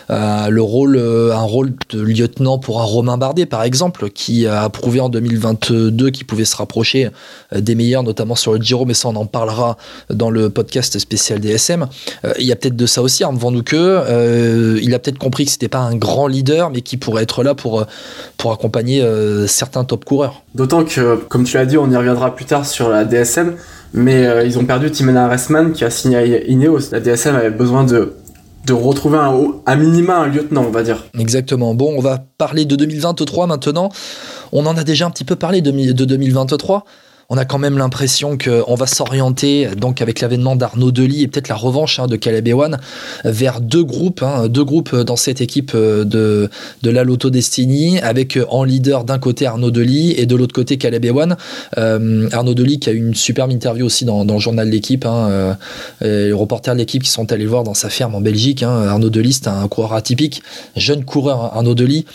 euh, 0.10 0.50
le 0.50 0.62
rôle, 0.62 0.98
euh, 0.98 1.34
un 1.34 1.44
rôle 1.44 1.74
de 1.90 2.02
lieutenant 2.02 2.58
pour 2.58 2.82
un 2.82 2.84
Romain 2.84 3.18
Bardet 3.18 3.46
par 3.46 3.64
exemple, 3.64 4.10
qui 4.10 4.46
a 4.46 4.70
prouvé 4.70 5.00
en 5.00 5.10
2022 5.10 6.10
qu'il 6.10 6.26
pouvait 6.26 6.46
se 6.46 6.56
rapprocher 6.56 7.10
des 7.56 7.76
meilleurs, 7.76 8.04
notamment 8.04 8.36
sur 8.36 8.54
le 8.54 8.62
Giro, 8.62 8.86
mais 8.86 8.94
ça 8.94 9.08
on 9.08 9.16
en 9.16 9.26
parlera 9.26 9.78
dans 10.10 10.30
le 10.30 10.50
podcast 10.50 11.00
spécial 11.00 11.40
DSM. 11.40 11.88
il 12.40 12.46
y 12.46 12.52
a 12.52 12.56
peut-être 12.56 12.76
de 12.76 12.86
ça 12.86 13.02
aussi, 13.02 13.24
Harm 13.24 13.38
Van 13.38 13.54
Hoeke. 13.54 13.74
il 13.74 14.94
a 14.94 15.00
peut-être 15.00 15.18
compris 15.18 15.46
que 15.46 15.52
c'était 15.52 15.70
pas 15.70 15.80
un 15.80 15.96
grand 15.96 16.28
leader, 16.28 16.70
mais 16.70 16.82
qui 16.82 16.98
pourrait 16.98 17.24
être 17.24 17.44
là 17.44 17.56
pour 17.56 17.86
pour 18.38 18.52
accompagner 18.52 19.04
certains 19.48 19.84
top 19.84 20.06
coureurs. 20.06 20.44
D'autant 20.56 20.84
que, 20.84 21.16
comme 21.30 21.44
tu 21.44 21.58
l'as 21.58 21.66
dit, 21.66 21.78
on 21.78 21.90
y 21.90 21.96
reviendra 21.96 22.36
plus 22.36 22.46
tard 22.46 22.66
sur 22.66 22.90
la 22.90 22.97
DSM, 23.06 23.54
mais 23.94 24.26
euh, 24.26 24.44
ils 24.46 24.58
ont 24.60 24.66
perdu 24.66 24.92
Timena 24.92 25.30
Ressman 25.30 25.72
qui 25.72 25.84
a 25.84 25.90
signé 25.90 26.18
à 26.18 26.26
Ineos. 26.26 26.92
La 26.92 27.00
DSM 27.00 27.36
avait 27.36 27.50
besoin 27.50 27.84
de, 27.84 28.14
retrouver 28.70 29.18
un, 29.18 29.34
à 29.66 29.76
minima 29.76 30.18
un 30.18 30.28
lieutenant, 30.28 30.66
on 30.68 30.72
va 30.72 30.84
dire. 30.84 31.06
Exactement. 31.18 31.74
Bon, 31.74 31.94
on 31.96 32.02
va 32.02 32.26
parler 32.38 32.66
de 32.66 32.76
2023 32.76 33.48
maintenant. 33.48 33.90
On 34.52 34.66
en 34.66 34.76
a 34.78 34.84
déjà 34.84 35.06
un 35.06 35.12
petit 35.12 35.24
peu 35.24 35.36
parlé 35.36 35.62
de 35.62 35.72
2023 35.72 36.86
on 37.30 37.38
a 37.38 37.44
quand 37.44 37.58
même 37.58 37.78
l'impression 37.78 38.38
qu'on 38.38 38.76
va 38.76 38.88
s'orienter, 38.88 39.68
donc 39.76 40.02
avec 40.02 40.22
l'avènement 40.22 40.56
d'Arnaud 40.56 40.92
Delis 40.92 41.24
et 41.24 41.28
peut-être 41.28 41.50
la 41.50 41.56
revanche 41.56 42.00
hein, 42.00 42.08
de 42.08 42.16
Caleb 42.16 42.48
Ewan, 42.48 42.80
vers 43.26 43.60
deux 43.60 43.84
groupes, 43.84 44.24
hein, 44.24 44.48
deux 44.48 44.64
groupes 44.64 44.96
dans 44.96 45.18
cette 45.18 45.42
équipe 45.42 45.72
euh, 45.76 46.06
de, 46.06 46.50
de 46.84 46.90
la 46.90 47.04
Lotto 47.04 47.30
Destiny, 47.30 48.00
avec 48.00 48.38
euh, 48.38 48.46
en 48.48 48.64
leader 48.64 49.04
d'un 49.04 49.20
côté 49.20 49.46
Arnaud 49.46 49.72
Delis 49.72 50.14
et 50.18 50.26
de 50.26 50.36
l'autre 50.38 50.54
côté 50.54 50.78
Caleb 50.78 51.04
Ewan. 51.04 51.36
Euh, 51.78 52.30
Arnaud 52.32 52.54
Delis 52.54 52.80
qui 52.80 52.90
a 52.90 52.94
eu 52.94 52.98
une 52.98 53.16
superbe 53.16 53.52
interview 53.52 53.86
aussi 53.86 54.06
dans, 54.06 54.24
le 54.24 54.40
journal 54.40 54.68
de 54.68 54.72
l'équipe, 54.72 55.06
hein, 55.06 55.58
les 56.02 56.32
reporters 56.32 56.76
de 56.76 56.80
l'équipe 56.80 57.04
qui 57.04 57.10
sont 57.10 57.32
allés 57.34 57.46
voir 57.46 57.64
dans 57.64 57.74
sa 57.74 57.90
ferme 57.90 58.16
en 58.16 58.22
Belgique. 58.22 58.64
Arnaud 58.64 59.10
Delis, 59.10 59.34
c'est 59.34 59.48
un 59.48 59.68
coureur 59.68 59.94
atypique, 59.94 60.44
jeune 60.76 61.04
coureur 61.04 61.56
Arnaud 61.56 61.76
Delis, 61.76 62.06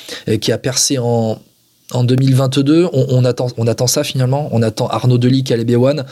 qui 0.40 0.52
a 0.52 0.59
percé 0.59 0.99
en 0.99 1.38
en 1.93 2.05
2022, 2.05 2.89
on, 2.93 3.25
attend, 3.25 3.49
on 3.57 3.67
attend 3.67 3.87
ça 3.87 4.05
finalement. 4.05 4.49
On 4.53 4.63
attend 4.63 4.87
Arnaud 4.89 5.19
Delis, 5.19 5.45
Caleb 5.45 5.71
Ewan 5.71 6.05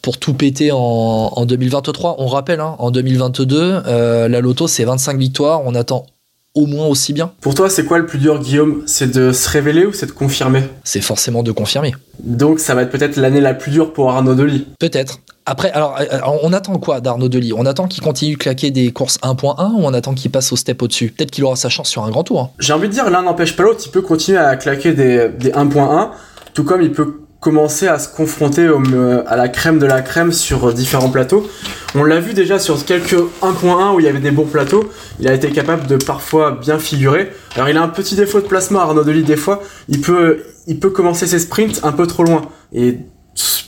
pour 0.00 0.18
tout 0.18 0.34
péter 0.34 0.70
en, 0.72 1.44
2023. 1.46 2.16
On 2.18 2.26
rappelle, 2.26 2.60
hein, 2.60 2.76
en 2.78 2.90
2022, 2.90 3.82
euh, 3.86 4.28
la 4.28 4.40
Loto, 4.40 4.66
c'est 4.66 4.84
25 4.84 5.16
victoires. 5.16 5.62
On 5.64 5.74
attend 5.74 6.06
au 6.54 6.66
moins 6.66 6.86
aussi 6.86 7.12
bien. 7.12 7.32
Pour 7.40 7.54
toi, 7.54 7.70
c'est 7.70 7.84
quoi 7.84 7.98
le 7.98 8.06
plus 8.06 8.18
dur, 8.18 8.38
Guillaume? 8.38 8.82
C'est 8.86 9.10
de 9.10 9.32
se 9.32 9.48
révéler 9.48 9.86
ou 9.86 9.92
c'est 9.92 10.06
de 10.06 10.12
confirmer? 10.12 10.64
C'est 10.84 11.00
forcément 11.00 11.42
de 11.42 11.52
confirmer. 11.52 11.94
Donc, 12.22 12.60
ça 12.60 12.74
va 12.74 12.82
être 12.82 12.90
peut-être 12.90 13.16
l'année 13.16 13.40
la 13.40 13.54
plus 13.54 13.70
dure 13.70 13.92
pour 13.92 14.10
Arnaud 14.10 14.34
Delis 14.34 14.66
Peut-être. 14.78 15.20
Après, 15.44 15.70
alors, 15.72 15.96
euh, 16.00 16.18
on 16.42 16.52
attend 16.52 16.78
quoi 16.78 17.00
d'Arnaud 17.00 17.28
Delis? 17.28 17.52
On 17.52 17.66
attend 17.66 17.88
qu'il 17.88 18.02
continue 18.02 18.34
de 18.34 18.38
claquer 18.38 18.70
des 18.70 18.92
courses 18.92 19.18
1.1 19.22 19.72
ou 19.72 19.80
on 19.84 19.92
attend 19.92 20.14
qu'il 20.14 20.30
passe 20.30 20.52
au 20.52 20.56
step 20.56 20.80
au-dessus? 20.82 21.08
Peut-être 21.16 21.30
qu'il 21.32 21.44
aura 21.44 21.56
sa 21.56 21.68
chance 21.68 21.88
sur 21.88 22.04
un 22.04 22.10
grand 22.10 22.22
tour. 22.22 22.40
hein. 22.40 22.50
J'ai 22.60 22.72
envie 22.72 22.88
de 22.88 22.92
dire, 22.92 23.10
l'un 23.10 23.22
n'empêche 23.22 23.56
pas 23.56 23.64
l'autre, 23.64 23.82
il 23.84 23.90
peut 23.90 24.02
continuer 24.02 24.38
à 24.38 24.54
claquer 24.56 24.92
des, 24.92 25.28
des 25.28 25.50
1.1, 25.50 26.10
tout 26.54 26.62
comme 26.64 26.80
il 26.82 26.92
peut 26.92 27.18
commencer 27.40 27.88
à 27.88 27.98
se 27.98 28.08
confronter 28.08 28.62
euh, 28.68 29.24
à 29.26 29.34
la 29.34 29.48
crème 29.48 29.80
de 29.80 29.86
la 29.86 30.00
crème 30.00 30.30
sur 30.30 30.68
euh, 30.68 30.72
différents 30.72 31.10
plateaux. 31.10 31.48
On 31.96 32.04
l'a 32.04 32.20
vu 32.20 32.34
déjà 32.34 32.60
sur 32.60 32.84
quelques 32.84 33.14
1.1 33.14 33.94
où 33.96 33.98
il 34.00 34.06
y 34.06 34.08
avait 34.08 34.20
des 34.20 34.30
bons 34.30 34.46
plateaux, 34.46 34.88
il 35.18 35.26
a 35.26 35.34
été 35.34 35.50
capable 35.50 35.88
de 35.88 35.96
parfois 35.96 36.52
bien 36.52 36.78
figurer. 36.78 37.32
Alors 37.56 37.68
il 37.68 37.76
a 37.76 37.82
un 37.82 37.88
petit 37.88 38.14
défaut 38.14 38.40
de 38.40 38.46
placement, 38.46 38.78
Arnaud 38.78 39.02
Delis, 39.02 39.24
des 39.24 39.36
fois, 39.36 39.60
il 39.88 40.00
peut, 40.00 40.44
il 40.68 40.78
peut 40.78 40.90
commencer 40.90 41.26
ses 41.26 41.40
sprints 41.40 41.80
un 41.82 41.90
peu 41.90 42.06
trop 42.06 42.22
loin. 42.22 42.42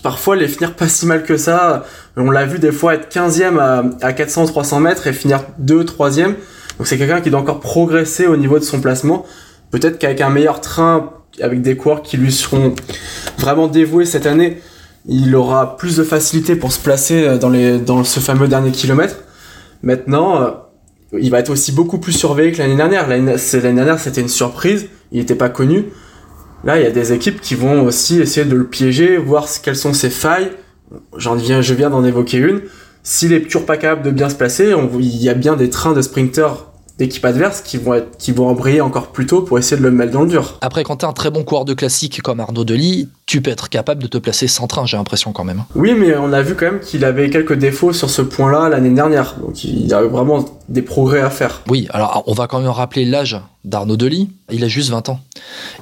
Parfois 0.03 0.37
les 0.37 0.49
finir 0.49 0.75
pas 0.75 0.89
si 0.89 1.07
mal 1.07 1.25
que 1.25 1.37
ça. 1.37 1.85
On 2.17 2.31
l'a 2.31 2.47
vu 2.47 2.59
des 2.59 2.73
fois 2.73 2.95
être 2.95 3.13
15e 3.13 3.59
à, 3.59 3.85
à 4.07 4.13
400-300 4.13 4.81
mètres 4.81 5.07
et 5.07 5.13
finir 5.13 5.45
2 5.59 5.85
3e. 5.85 6.35
Donc 6.79 6.87
c'est 6.87 6.99
quelqu'un 6.99 7.21
qui 7.21 7.31
doit 7.31 7.41
encore 7.41 7.61
progresser 7.61 8.27
au 8.27 8.37
niveau 8.37 8.59
de 8.59 8.65
son 8.65 8.81
placement. 8.81 9.25
Peut-être 9.71 9.99
qu'avec 9.99 10.21
un 10.21 10.31
meilleur 10.31 10.61
train, 10.61 11.11
avec 11.41 11.63
des 11.63 11.77
coureurs 11.77 12.03
qui 12.03 12.17
lui 12.17 12.33
seront 12.33 12.75
vraiment 13.39 13.67
dévoués 13.67 14.05
cette 14.05 14.27
année, 14.27 14.59
il 15.07 15.35
aura 15.35 15.77
plus 15.77 15.97
de 15.97 16.05
facilité 16.05 16.57
pour 16.57 16.73
se 16.73 16.81
placer 16.81 17.27
euh, 17.27 17.39
dans, 17.39 17.51
les, 17.51 17.79
dans 17.79 18.05
ce 18.05 18.21
fameux 18.21 18.49
dernier 18.49 18.71
kilomètre. 18.71 19.17
Maintenant, 19.83 20.41
euh, 20.41 20.51
il 21.19 21.31
va 21.31 21.41
être 21.41 21.51
aussi 21.51 21.73
beaucoup 21.73 21.99
plus 21.99 22.13
surveillé 22.13 22.53
que 22.53 22.59
l'année 22.59 22.77
dernière. 22.77 23.09
L'année 23.09 23.37
dernière, 23.37 23.99
c'était 23.99 24.21
une 24.21 24.29
surprise, 24.29 24.87
il 25.13 25.19
n'était 25.19 25.35
pas 25.35 25.49
connu. 25.49 25.87
Là, 26.65 26.79
il 26.79 26.83
y 26.83 26.87
a 26.87 26.91
des 26.91 27.13
équipes 27.13 27.41
qui 27.41 27.55
vont 27.55 27.85
aussi 27.85 28.21
essayer 28.21 28.47
de 28.47 28.57
le 28.57 28.65
piéger, 28.65 29.19
voir 29.19 29.47
quelles 29.63 29.77
sont 29.77 29.93
ses 29.93 30.11
failles. 30.11 30.51
J'en 31.17 31.35
viens, 31.35 31.61
je 31.61 31.75
viens 31.75 31.91
d'en 31.91 32.05
évoquer 32.05 32.39
une. 32.39 32.63
S'il 33.03 33.35
est 33.35 33.43
toujours 33.43 33.67
pas 33.67 33.77
capable 33.77 34.03
de 34.03 34.11
bien 34.11 34.31
se 34.31 34.35
placer, 34.35 34.73
il 34.99 35.23
y 35.23 35.29
a 35.29 35.35
bien 35.35 35.57
des 35.57 35.69
trains 35.69 35.93
de 35.93 36.01
sprinters 36.01 36.67
d'équipe 36.99 37.25
adverse 37.25 37.61
qui 37.61 37.77
vont 37.77 37.95
être, 37.95 38.17
qui 38.19 38.31
vont 38.31 38.47
embrayer 38.49 38.81
encore 38.81 39.09
plus 39.09 39.27
tôt 39.27 39.43
pour 39.43 39.59
essayer 39.59 39.77
de 39.77 39.83
le 39.83 39.91
mettre 39.91 40.13
dans 40.13 40.23
le 40.23 40.29
dur. 40.29 40.59
Après, 40.61 40.85
quand 40.85 40.97
t'es 40.97 41.07
un 41.07 41.13
très 41.13 41.31
bon 41.31 41.43
coureur 41.43 41.65
de 41.65 41.75
classique 41.75 42.23
comme 42.23 42.39
Arnaud 42.39 42.65
Delis, 42.65 43.09
tu 43.27 43.43
peux 43.43 43.51
être 43.51 43.69
capable 43.69 44.01
de 44.03 44.07
te 44.07 44.17
placer 44.19 44.47
sans 44.47 44.67
train, 44.69 44.87
j'ai 44.87 44.97
l'impression 44.97 45.33
quand 45.33 45.43
même. 45.43 45.65
Oui, 45.75 45.95
mais 45.99 46.17
on 46.17 46.33
a 46.33 46.41
vu 46.43 46.55
quand 46.55 46.67
même 46.67 46.81
qu'il 46.81 47.05
avait 47.05 47.31
quelques 47.31 47.55
défauts 47.55 47.93
sur 47.93 48.11
ce 48.11 48.23
point-là 48.23 48.69
l'année 48.69 48.91
dernière. 48.91 49.35
Donc 49.41 49.65
il 49.65 49.93
a 49.93 50.03
vraiment 50.03 50.45
des 50.69 50.83
progrès 50.83 51.21
à 51.21 51.31
faire. 51.31 51.63
Oui, 51.69 51.89
alors 51.91 52.23
on 52.27 52.33
va 52.33 52.47
quand 52.47 52.61
même 52.61 52.69
rappeler 52.71 53.05
l'âge 53.05 53.41
d'Arnaud 53.65 53.97
Delis. 53.97 54.31
Il 54.53 54.63
a 54.63 54.69
juste 54.69 54.91
20 54.91 55.09
ans. 55.09 55.21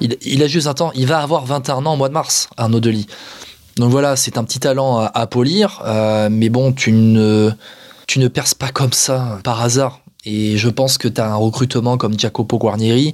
Il, 0.01 0.17
il 0.23 0.41
a 0.41 0.47
juste 0.47 0.65
20 0.65 0.81
ans. 0.81 0.91
Il 0.95 1.05
va 1.05 1.19
avoir 1.19 1.45
21 1.45 1.85
ans 1.85 1.93
au 1.93 1.97
mois 1.97 2.09
de 2.09 2.13
mars, 2.13 2.49
Arnaud 2.57 2.79
Delis. 2.79 3.05
Donc 3.77 3.91
voilà, 3.91 4.15
c'est 4.15 4.37
un 4.37 4.43
petit 4.43 4.59
talent 4.59 4.97
à, 4.99 5.05
à 5.13 5.27
polir. 5.27 5.81
euh, 5.85 6.29
mais 6.31 6.49
bon, 6.49 6.71
tu 6.71 6.91
ne, 6.91 7.51
tu 8.07 8.19
ne 8.19 8.27
perces 8.27 8.53
pas 8.55 8.69
comme 8.69 8.93
ça 8.93 9.39
par 9.43 9.61
hasard. 9.61 9.99
Et 10.25 10.55
je 10.57 10.69
pense 10.69 10.97
que 10.97 11.09
tu 11.09 11.19
as 11.19 11.29
un 11.31 11.35
recrutement 11.35 11.97
comme 11.97 12.17
Jacopo 12.17 12.57
Guarnieri, 12.57 13.13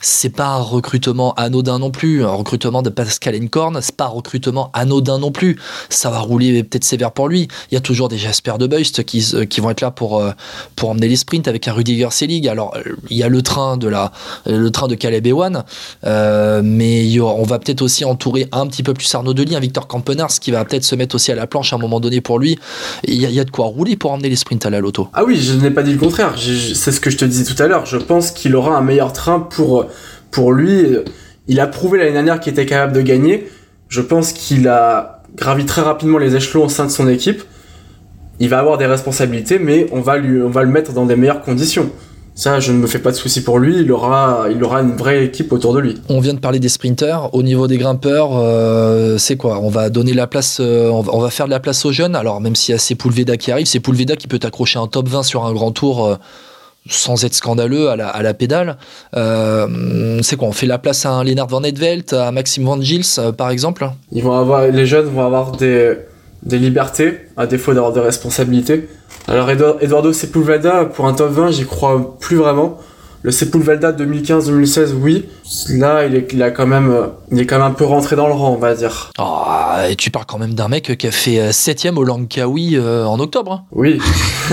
c'est 0.00 0.28
pas 0.30 0.46
un 0.46 0.60
recrutement 0.62 1.34
anodin 1.34 1.80
non 1.80 1.90
plus. 1.90 2.24
Un 2.24 2.30
recrutement 2.30 2.82
de 2.82 2.90
Pascal 2.90 3.34
Encorn, 3.42 3.78
c'est 3.82 3.96
pas 3.96 4.04
un 4.04 4.08
recrutement 4.08 4.70
anodin 4.72 5.18
non 5.18 5.32
plus. 5.32 5.58
Ça 5.88 6.10
va 6.10 6.20
rouler 6.20 6.62
peut-être 6.62 6.84
sévère 6.84 7.10
pour 7.10 7.28
lui. 7.28 7.48
Il 7.70 7.74
y 7.74 7.76
a 7.76 7.80
toujours 7.80 8.08
des 8.08 8.18
Jasper 8.18 8.54
de 8.58 8.68
Beust 8.68 9.02
qui, 9.04 9.24
qui 9.50 9.60
vont 9.60 9.70
être 9.70 9.80
là 9.80 9.90
pour, 9.90 10.18
euh, 10.18 10.30
pour 10.76 10.90
emmener 10.90 11.08
les 11.08 11.16
sprints 11.16 11.48
avec 11.48 11.66
un 11.66 11.72
Rudiger 11.72 12.08
Selig. 12.12 12.46
Alors, 12.48 12.72
euh, 12.76 12.82
il 13.10 13.16
y 13.16 13.24
a 13.24 13.28
le 13.28 13.42
train 13.42 13.76
de, 13.76 13.88
la, 13.88 14.12
le 14.46 14.70
train 14.70 14.86
de 14.86 14.94
Caleb 14.94 15.26
Ewan, 15.26 15.64
euh, 16.04 16.62
mais 16.64 17.18
on 17.20 17.42
va 17.42 17.58
peut-être 17.58 17.82
aussi 17.82 18.04
entourer 18.04 18.46
un 18.52 18.68
petit 18.68 18.84
peu 18.84 18.94
plus 18.94 19.12
Arnaud 19.12 19.34
Delis, 19.34 19.56
un 19.56 19.60
Victor 19.60 19.88
Campenars 19.88 20.38
qui 20.40 20.52
va 20.52 20.64
peut-être 20.64 20.84
se 20.84 20.94
mettre 20.94 21.16
aussi 21.16 21.32
à 21.32 21.34
la 21.34 21.48
planche 21.48 21.72
à 21.72 21.76
un 21.76 21.80
moment 21.80 21.98
donné 21.98 22.20
pour 22.20 22.38
lui. 22.38 22.58
Il 23.04 23.14
y, 23.20 23.26
a- 23.26 23.30
y 23.30 23.40
a 23.40 23.44
de 23.44 23.50
quoi 23.50 23.66
rouler 23.66 23.96
pour 23.96 24.12
emmener 24.12 24.28
les 24.28 24.36
sprints 24.36 24.64
à 24.66 24.70
la 24.70 24.78
loto. 24.78 25.08
Ah 25.14 25.24
oui, 25.26 25.36
je 25.36 25.54
n'ai 25.54 25.70
pas 25.72 25.82
dit 25.82 25.92
le 25.92 25.98
contraire. 25.98 26.27
C'est 26.36 26.92
ce 26.92 27.00
que 27.00 27.10
je 27.10 27.16
te 27.16 27.24
disais 27.24 27.44
tout 27.44 27.60
à 27.62 27.66
l'heure. 27.66 27.86
Je 27.86 27.96
pense 27.96 28.30
qu'il 28.30 28.54
aura 28.56 28.76
un 28.76 28.82
meilleur 28.82 29.12
train 29.12 29.40
pour, 29.40 29.86
pour 30.30 30.52
lui. 30.52 30.96
Il 31.46 31.60
a 31.60 31.66
prouvé 31.66 31.98
l'année 31.98 32.12
dernière 32.12 32.40
qu'il 32.40 32.52
était 32.52 32.66
capable 32.66 32.92
de 32.92 33.00
gagner. 33.00 33.48
Je 33.88 34.00
pense 34.00 34.32
qu'il 34.32 34.68
a 34.68 35.22
gravi 35.34 35.64
très 35.64 35.82
rapidement 35.82 36.18
les 36.18 36.36
échelons 36.36 36.64
au 36.64 36.68
sein 36.68 36.84
de 36.84 36.90
son 36.90 37.08
équipe. 37.08 37.42
Il 38.40 38.48
va 38.48 38.58
avoir 38.58 38.78
des 38.78 38.86
responsabilités, 38.86 39.58
mais 39.58 39.86
on 39.92 40.00
va, 40.00 40.16
lui, 40.18 40.40
on 40.42 40.50
va 40.50 40.62
le 40.62 40.68
mettre 40.68 40.92
dans 40.92 41.06
des 41.06 41.16
meilleures 41.16 41.42
conditions. 41.42 41.90
Ça, 42.38 42.60
je 42.60 42.70
ne 42.70 42.78
me 42.78 42.86
fais 42.86 43.00
pas 43.00 43.10
de 43.10 43.16
soucis 43.16 43.42
pour 43.42 43.58
lui. 43.58 43.78
Il 43.80 43.90
aura, 43.90 44.46
il 44.48 44.62
aura 44.62 44.80
une 44.80 44.94
vraie 44.96 45.24
équipe 45.24 45.52
autour 45.52 45.74
de 45.74 45.80
lui. 45.80 45.96
On 46.08 46.20
vient 46.20 46.34
de 46.34 46.38
parler 46.38 46.60
des 46.60 46.68
sprinters. 46.68 47.34
Au 47.34 47.42
niveau 47.42 47.66
des 47.66 47.78
grimpeurs, 47.78 48.30
euh, 48.38 49.18
c'est 49.18 49.36
quoi? 49.36 49.58
On 49.60 49.68
va 49.70 49.90
donner 49.90 50.14
la 50.14 50.28
place, 50.28 50.58
euh, 50.60 50.88
on, 50.88 51.00
va, 51.00 51.12
on 51.16 51.18
va 51.18 51.30
faire 51.30 51.46
de 51.46 51.50
la 51.50 51.58
place 51.58 51.84
aux 51.84 51.90
jeunes. 51.90 52.14
Alors 52.14 52.40
même 52.40 52.54
s'il 52.54 52.74
y 52.74 52.76
a 52.76 52.78
Sepulveda 52.78 53.36
qui 53.36 53.50
arrive, 53.50 53.66
Sepulveda 53.66 54.14
qui 54.14 54.28
peut 54.28 54.38
accrocher 54.40 54.78
un 54.78 54.86
top 54.86 55.08
20 55.08 55.24
sur 55.24 55.46
un 55.46 55.52
grand 55.52 55.72
tour. 55.72 56.06
euh, 56.06 56.14
sans 56.88 57.24
être 57.24 57.34
scandaleux 57.34 57.90
à 57.90 57.96
la, 57.96 58.08
à 58.08 58.22
la 58.22 58.32
pédale. 58.34 58.78
C'est 59.12 60.36
quoi? 60.36 60.48
On 60.48 60.52
fait 60.52 60.66
la 60.66 60.78
place 60.78 61.04
à 61.04 61.10
un 61.10 61.24
Lennart 61.24 61.48
Van 61.48 61.62
Edvelt, 61.62 62.14
à 62.14 62.30
Maxime 62.32 62.64
Van 62.64 62.80
Gils, 62.80 63.20
par 63.36 63.50
exemple? 63.50 63.90
Ils 64.12 64.22
vont 64.22 64.32
avoir, 64.32 64.66
les 64.68 64.86
jeunes 64.86 65.04
vont 65.06 65.26
avoir 65.26 65.52
des, 65.52 65.98
des 66.44 66.58
libertés, 66.58 67.18
à 67.36 67.46
défaut 67.46 67.74
d'avoir 67.74 67.92
des 67.92 68.00
responsabilités. 68.00 68.88
Alors 69.28 69.50
Edu- 69.50 69.76
Eduardo 69.80 70.12
Sepulveda, 70.12 70.86
pour 70.86 71.06
un 71.06 71.12
top 71.14 71.30
20, 71.32 71.50
j'y 71.50 71.66
crois 71.66 72.16
plus 72.18 72.36
vraiment. 72.36 72.78
Le 73.22 73.30
Sepulveda 73.30 73.92
2015-2016, 73.92 74.92
oui. 74.94 75.26
Là, 75.70 76.04
il 76.04 76.14
est, 76.14 76.28
il 76.32 76.42
a 76.42 76.50
quand 76.50 76.66
même, 76.66 76.90
euh, 76.90 77.06
il 77.32 77.40
est 77.40 77.46
quand 77.46 77.56
même 77.58 77.66
un 77.66 77.70
peu 77.72 77.84
rentré 77.84 78.16
dans 78.16 78.26
le 78.26 78.34
rang, 78.34 78.50
on 78.52 78.56
va 78.58 78.74
dire. 78.74 79.10
Oh, 79.18 79.44
et 79.88 79.96
tu 79.96 80.10
parles 80.10 80.26
quand 80.26 80.38
même 80.38 80.54
d'un 80.54 80.68
mec 80.68 80.96
qui 80.98 81.06
a 81.06 81.10
fait 81.10 81.50
7ème 81.50 81.96
au 81.96 82.04
Langkawi 82.04 82.76
euh, 82.76 83.04
en 83.06 83.18
octobre. 83.18 83.52
hein. 83.52 83.62
Oui, 83.72 83.98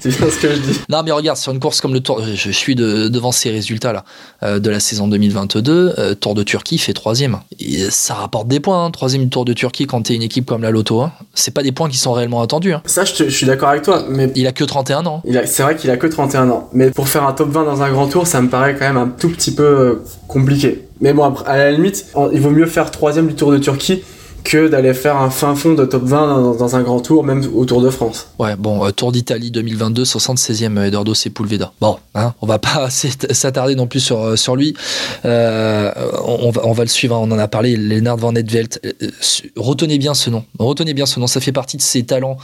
c'est 0.00 0.08
bien 0.18 0.30
ce 0.30 0.38
que 0.40 0.54
je 0.54 0.60
dis. 0.60 0.80
Non, 0.88 1.02
mais 1.04 1.10
regarde, 1.12 1.36
sur 1.36 1.52
une 1.52 1.60
course 1.60 1.80
comme 1.80 1.92
le 1.92 2.00
Tour, 2.00 2.22
je 2.22 2.50
suis 2.50 2.74
de- 2.74 3.08
devant 3.08 3.32
ces 3.32 3.50
résultats 3.50 3.92
là 3.92 4.04
euh, 4.42 4.58
de 4.58 4.70
la 4.70 4.80
saison 4.80 5.08
2022. 5.08 5.94
euh, 5.98 6.14
Tour 6.14 6.34
de 6.34 6.42
Turquie 6.42 6.78
fait 6.78 6.92
troisième. 6.94 7.38
Et 7.60 7.90
ça 7.90 8.14
rapporte 8.14 8.48
des 8.48 8.60
points, 8.60 8.84
hein, 8.86 8.90
troisième 8.90 9.24
du 9.24 9.28
Tour 9.28 9.44
de 9.44 9.52
Turquie 9.52 9.86
quand 9.86 10.02
t'es 10.02 10.14
une 10.14 10.22
équipe 10.22 10.46
comme 10.46 10.62
la 10.62 10.70
Loto. 10.70 11.00
Hein. 11.02 11.12
C'est 11.34 11.52
pas 11.52 11.62
des 11.62 11.72
points 11.72 11.88
qui 11.88 11.98
sont 11.98 12.12
réellement 12.12 12.40
attendus. 12.40 12.72
hein. 12.72 12.82
Ça, 12.86 13.04
je, 13.04 13.12
te- 13.14 13.24
je 13.24 13.34
suis 13.34 13.46
d'accord 13.46 13.68
avec 13.70 13.82
toi, 13.82 14.04
mais 14.08 14.30
Il 14.34 14.46
a 14.46 14.52
que 14.52 14.64
31 14.64 15.06
ans. 15.06 15.22
c'est 15.46 15.62
vrai 15.62 15.76
qu'il 15.76 15.90
a 15.90 15.96
que 15.96 16.06
31 16.06 16.48
ans. 16.50 16.68
Mais 16.72 16.90
pour 16.90 17.08
faire 17.08 17.24
un 17.26 17.32
top 17.32 17.50
20 17.50 17.64
dans 17.64 17.82
un 17.82 17.90
grand 17.90 18.06
tour, 18.08 18.26
ça 18.26 18.40
me 18.40 18.48
paraît 18.48 18.74
quand 18.74 18.86
même 18.86 18.96
un 18.96 19.08
tout 19.08 19.28
petit 19.30 19.54
peu 19.54 19.62
euh, 19.62 19.97
compliqué. 20.26 20.88
Mais 21.00 21.12
bon, 21.12 21.34
à 21.46 21.56
la 21.56 21.70
limite, 21.70 22.06
il 22.32 22.40
vaut 22.40 22.50
mieux 22.50 22.66
faire 22.66 22.90
troisième 22.90 23.28
du 23.28 23.34
Tour 23.34 23.52
de 23.52 23.58
Turquie 23.58 24.02
que 24.48 24.66
d'aller 24.66 24.94
faire 24.94 25.18
un 25.18 25.28
fin 25.28 25.54
fond 25.54 25.74
de 25.74 25.84
top 25.84 26.04
20 26.04 26.56
dans, 26.56 26.74
un 26.74 26.82
grand 26.82 27.00
tour, 27.00 27.22
même 27.22 27.44
au 27.54 27.66
Tour 27.66 27.82
de 27.82 27.90
France. 27.90 28.28
Ouais, 28.38 28.56
bon, 28.56 28.82
euh, 28.82 28.92
Tour 28.92 29.12
d'Italie 29.12 29.50
2022, 29.50 30.04
76e 30.04 30.86
Eduardo 30.86 31.12
Sepulveda. 31.12 31.72
Bon, 31.82 31.98
hein, 32.14 32.32
on 32.40 32.46
va 32.46 32.58
pas 32.58 32.88
s'attarder 32.88 33.74
non 33.74 33.86
plus 33.86 34.00
sur, 34.00 34.22
euh, 34.22 34.56
lui. 34.56 34.74
Euh, 35.26 35.92
on, 36.24 36.50
va, 36.50 36.62
on 36.64 36.72
va 36.72 36.82
le 36.82 36.88
suivre, 36.88 37.14
hein, 37.14 37.20
on 37.22 37.30
en 37.30 37.38
a 37.38 37.46
parlé, 37.46 37.76
Lennart 37.76 38.16
Van 38.16 38.34
Edvelt. 38.34 38.80
Retenez 39.54 39.98
bien 39.98 40.14
ce 40.14 40.30
nom. 40.30 40.44
Retenez 40.58 40.94
bien 40.94 41.04
ce 41.04 41.20
nom. 41.20 41.26
Ça 41.26 41.40
fait 41.40 41.52
partie 41.52 41.76
de 41.76 41.82
ces 41.82 42.04
talents 42.04 42.38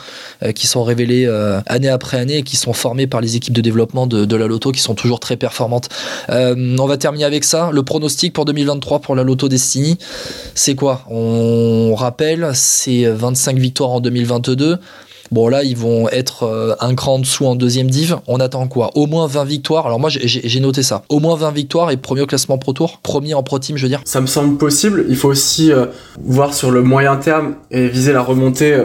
qui 0.54 0.66
sont 0.66 0.84
révélés 0.84 1.26
année 1.66 1.88
après 1.88 2.18
année 2.18 2.38
et 2.38 2.42
qui 2.42 2.56
sont 2.56 2.74
formés 2.74 3.06
par 3.06 3.22
les 3.22 3.36
équipes 3.36 3.54
de 3.54 3.62
développement 3.62 4.06
de, 4.06 4.36
la 4.36 4.46
Loto 4.46 4.72
qui 4.72 4.80
sont 4.80 4.94
toujours 4.94 5.20
très 5.20 5.36
performantes. 5.36 5.88
On 6.28 6.86
va 6.86 6.96
terminer 6.98 7.24
avec 7.24 7.44
ça. 7.44 7.70
Le 7.72 7.82
pronostic 7.82 8.34
pour 8.34 8.44
2023 8.44 9.00
pour 9.00 9.14
la 9.14 9.22
Loto 9.22 9.48
Destiny, 9.48 9.96
c'est 10.54 10.74
quoi? 10.74 11.02
Rappelle, 11.94 12.50
c'est 12.54 13.04
25 13.06 13.58
victoires 13.58 13.90
en 13.90 14.00
2022. 14.00 14.78
Bon 15.30 15.48
là 15.48 15.64
ils 15.64 15.76
vont 15.76 16.08
être 16.10 16.44
euh, 16.44 16.74
un 16.80 16.94
cran 16.94 17.14
en 17.14 17.18
dessous 17.18 17.46
en 17.46 17.54
deuxième 17.54 17.90
div. 17.90 18.16
On 18.26 18.40
attend 18.40 18.68
quoi? 18.68 18.90
Au 18.94 19.06
moins 19.06 19.26
20 19.26 19.44
victoires. 19.44 19.86
Alors 19.86 19.98
moi 19.98 20.10
j'ai 20.10 20.60
noté 20.60 20.82
ça. 20.82 21.02
Au 21.08 21.18
moins 21.18 21.36
20 21.36 21.50
victoires 21.50 21.90
et 21.90 21.96
premier 21.96 22.20
au 22.20 22.26
classement 22.26 22.58
Pro 22.58 22.72
Tour. 22.72 23.00
Premier 23.02 23.34
en 23.34 23.42
Pro 23.42 23.58
Team 23.58 23.76
je 23.76 23.82
veux 23.82 23.88
dire. 23.88 24.00
Ça 24.04 24.20
me 24.20 24.26
semble 24.26 24.58
possible. 24.58 25.06
Il 25.08 25.16
faut 25.16 25.28
aussi 25.28 25.72
euh, 25.72 25.86
voir 26.22 26.54
sur 26.54 26.70
le 26.70 26.82
moyen 26.82 27.16
terme 27.16 27.54
et 27.70 27.88
viser 27.88 28.12
la 28.12 28.22
remontée 28.22 28.74
euh, 28.74 28.84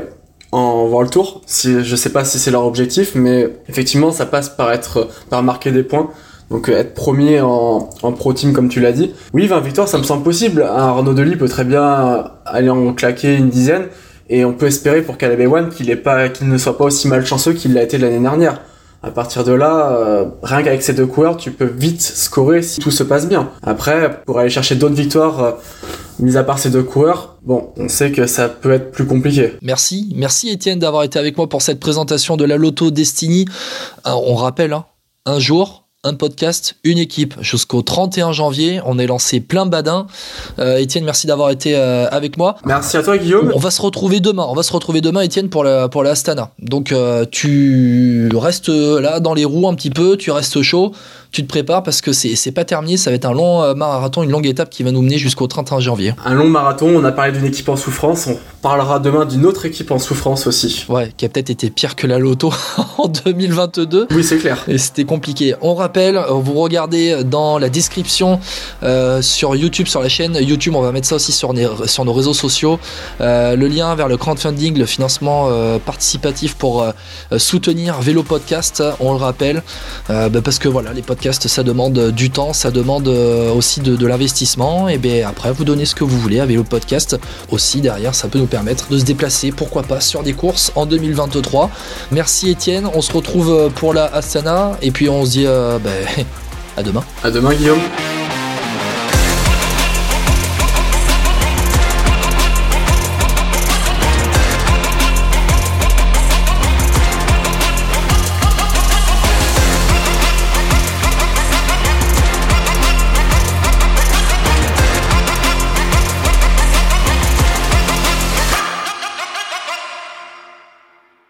en 0.51 0.85
World 0.85 1.11
Tour. 1.11 1.41
Si, 1.45 1.83
je 1.83 1.95
sais 1.95 2.11
pas 2.11 2.25
si 2.25 2.39
c'est 2.39 2.51
leur 2.51 2.65
objectif, 2.65 3.11
mais 3.13 3.47
effectivement, 3.67 4.11
ça 4.11 4.25
passe 4.25 4.49
par 4.49 4.71
être, 4.71 5.07
par 5.29 5.43
marquer 5.43 5.71
des 5.71 5.83
points. 5.83 6.09
Donc 6.49 6.69
euh, 6.69 6.77
être 6.77 6.93
premier 6.93 7.41
en, 7.41 7.89
en 8.01 8.11
pro 8.11 8.33
team 8.33 8.53
comme 8.53 8.69
tu 8.69 8.79
l'as 8.79 8.91
dit. 8.91 9.13
Oui, 9.33 9.47
20 9.47 9.59
victoires, 9.61 9.87
ça 9.87 9.97
me 9.97 10.03
semble 10.03 10.23
possible. 10.23 10.63
Un 10.63 10.75
Arnaud 10.87 11.13
Delis 11.13 11.35
peut 11.35 11.49
très 11.49 11.63
bien 11.63 12.31
aller 12.45 12.69
en 12.69 12.93
claquer 12.93 13.35
une 13.35 13.49
dizaine. 13.49 13.87
Et 14.29 14.45
on 14.45 14.53
peut 14.53 14.67
espérer 14.67 15.01
pour 15.01 15.17
Caleb 15.17 15.39
Ewan 15.41 15.69
qu'il 15.69 15.87
ne 15.87 16.57
soit 16.57 16.77
pas 16.77 16.85
aussi 16.85 17.07
malchanceux 17.07 17.53
qu'il 17.53 17.73
l'a 17.73 17.83
été 17.83 17.97
l'année 17.97 18.19
dernière. 18.19 18.61
À 19.01 19.11
partir 19.11 19.45
de 19.45 19.53
là, 19.53 19.91
euh, 19.93 20.25
rien 20.43 20.61
qu'avec 20.61 20.83
ces 20.83 20.93
deux 20.93 21.05
coureurs, 21.05 21.37
tu 21.37 21.51
peux 21.51 21.65
vite 21.65 22.01
scorer 22.01 22.61
si 22.61 22.81
tout 22.81 22.91
se 22.91 23.01
passe 23.03 23.27
bien. 23.29 23.49
Après, 23.63 24.21
pour 24.25 24.39
aller 24.39 24.49
chercher 24.49 24.75
d'autres 24.75 24.93
victoires, 24.95 25.41
euh, 25.41 25.51
mis 26.19 26.35
à 26.35 26.43
part 26.43 26.59
ces 26.59 26.69
deux 26.69 26.83
coureurs, 26.83 27.37
bon, 27.41 27.69
on 27.77 27.87
sait 27.87 28.11
que 28.11 28.27
ça 28.27 28.49
peut 28.49 28.73
être 28.73 28.91
plus 28.91 29.05
compliqué. 29.05 29.53
Merci, 29.61 30.11
merci 30.15 30.49
Étienne 30.49 30.79
d'avoir 30.79 31.03
été 31.03 31.17
avec 31.17 31.37
moi 31.37 31.47
pour 31.47 31.61
cette 31.61 31.79
présentation 31.79 32.35
de 32.35 32.43
la 32.43 32.57
Loto 32.57 32.91
Destiny. 32.91 33.45
Euh, 34.05 34.11
on 34.11 34.35
rappelle, 34.35 34.73
hein, 34.73 34.83
un 35.25 35.39
jour, 35.39 35.78
un 36.05 36.13
podcast, 36.13 36.75
une 36.85 36.97
équipe. 36.97 37.35
Jusqu'au 37.41 37.81
31 37.81 38.31
janvier, 38.31 38.79
on 38.85 38.97
est 38.97 39.07
lancé 39.07 39.41
plein 39.41 39.65
badin. 39.65 40.07
Euh, 40.57 40.77
Étienne, 40.77 41.03
merci 41.03 41.27
d'avoir 41.27 41.49
été 41.49 41.75
euh, 41.75 42.07
avec 42.09 42.37
moi. 42.37 42.55
Merci 42.63 42.95
à 42.95 43.03
toi, 43.03 43.17
Guillaume. 43.17 43.51
On 43.53 43.59
va 43.59 43.69
se 43.69 43.81
retrouver 43.81 44.21
demain. 44.21 44.45
On 44.47 44.53
va 44.53 44.63
se 44.63 44.71
retrouver 44.71 45.01
demain, 45.01 45.21
Étienne, 45.21 45.49
pour 45.49 45.65
la, 45.65 45.89
pour 45.89 46.03
la 46.03 46.11
Astana. 46.11 46.51
Donc, 46.59 46.93
euh, 46.93 47.25
tu 47.29 48.29
restes 48.33 48.69
là 48.69 49.19
dans 49.19 49.33
les 49.33 49.43
roues 49.43 49.67
un 49.67 49.75
petit 49.75 49.89
peu, 49.89 50.15
tu 50.15 50.31
restes 50.31 50.61
chaud 50.61 50.93
tu 51.31 51.43
te 51.43 51.47
prépares 51.47 51.83
parce 51.83 52.01
que 52.01 52.11
c'est 52.11 52.51
pas 52.51 52.65
terminé, 52.65 52.97
ça 52.97 53.11
va 53.11 53.15
être 53.15 53.25
un 53.25 53.33
long 53.33 53.61
euh, 53.61 53.73
marathon, 53.75 54.23
une 54.23 54.31
longue 54.31 54.47
étape 54.47 54.69
qui 54.69 54.83
va 54.83 54.91
nous 54.91 55.01
mener 55.01 55.17
jusqu'au 55.17 55.47
31 55.47 55.79
janvier. 55.79 56.13
Un 56.25 56.33
long 56.33 56.49
marathon, 56.49 56.87
on 56.87 57.03
a 57.03 57.11
parlé 57.11 57.33
d'une 57.33 57.45
équipe 57.45 57.69
en 57.69 57.75
souffrance, 57.75 58.27
on 58.27 58.37
parlera 58.61 58.99
demain 58.99 59.25
d'une 59.25 59.45
autre 59.45 59.65
équipe 59.65 59.91
en 59.91 59.99
souffrance 59.99 60.47
aussi. 60.47 60.85
Ouais, 60.89 61.13
qui 61.15 61.25
a 61.25 61.29
peut-être 61.29 61.49
été 61.49 61.69
pire 61.69 61.95
que 61.95 62.07
la 62.07 62.17
loto 62.17 62.51
en 62.97 63.07
2022. 63.07 64.07
Oui, 64.11 64.23
c'est 64.23 64.37
clair. 64.37 64.63
Et 64.67 64.77
c'était 64.77 65.05
compliqué. 65.05 65.55
On 65.61 65.75
rappelle, 65.75 66.19
vous 66.29 66.53
regardez 66.53 67.23
dans 67.23 67.59
la 67.59 67.69
description 67.69 68.39
euh, 68.83 69.21
sur 69.21 69.55
YouTube, 69.55 69.87
sur 69.87 70.01
la 70.01 70.09
chaîne 70.09 70.35
YouTube, 70.41 70.75
on 70.75 70.81
va 70.81 70.91
mettre 70.91 71.07
ça 71.07 71.15
aussi 71.15 71.31
sur, 71.31 71.53
sur 71.87 72.05
nos 72.05 72.13
réseaux 72.13 72.33
sociaux, 72.33 72.79
euh, 73.21 73.55
le 73.55 73.67
lien 73.67 73.93
vers 73.95 74.07
le 74.07 74.17
crowdfunding, 74.17 74.77
le 74.77 74.85
financement 74.85 75.47
euh, 75.49 75.77
participatif 75.79 76.55
pour 76.55 76.81
euh, 76.81 76.91
soutenir 77.37 78.01
Vélo 78.01 78.23
Podcast, 78.23 78.83
on 78.99 79.11
le 79.13 79.19
rappelle, 79.19 79.63
bah 80.07 80.29
parce 80.43 80.59
que 80.59 80.67
voilà, 80.67 80.93
les 80.93 81.01
podcasts 81.01 81.18
ça 81.21 81.63
demande 81.63 82.11
du 82.11 82.29
temps, 82.29 82.53
ça 82.53 82.71
demande 82.71 83.07
euh, 83.07 83.51
aussi 83.51 83.81
de, 83.81 84.05
l'investissement. 84.05 84.87
Et 84.87 84.97
bien 84.97 85.27
après, 85.27 85.51
vous 85.51 85.63
donnez 85.63 85.85
ce 85.85 85.95
que 85.95 86.03
vous 86.03 86.19
voulez 86.19 86.39
à 86.39 86.45
Vélo 86.45 86.63
Podcast. 86.63 87.17
Aussi, 87.51 87.81
derrière, 87.81 88.15
ça 88.15 88.27
peut 88.27 88.39
nous 88.39 88.47
permettre 88.47 88.89
de 88.89 88.97
se 88.97 89.03
déplacer, 89.03 89.51
pourquoi 89.51 89.83
pas, 89.83 89.99
sur 89.99 90.23
des 90.23 90.33
courses 90.33 90.71
en 90.75 90.85
2023. 90.85 91.69
Merci 92.11 92.49
Étienne, 92.49 92.87
on 92.93 93.01
se 93.01 93.11
retrouve 93.11 93.69
pour 93.75 93.93
la 93.93 94.05
Astana. 94.05 94.77
Et 94.81 94.91
puis 94.91 95.09
on 95.09 95.25
se 95.25 95.31
dit 95.31 95.45
euh, 95.45 95.77
ben, 95.79 96.25
à 96.77 96.83
demain. 96.83 97.03
À 97.23 97.31
demain, 97.31 97.53
Guillaume. 97.53 97.79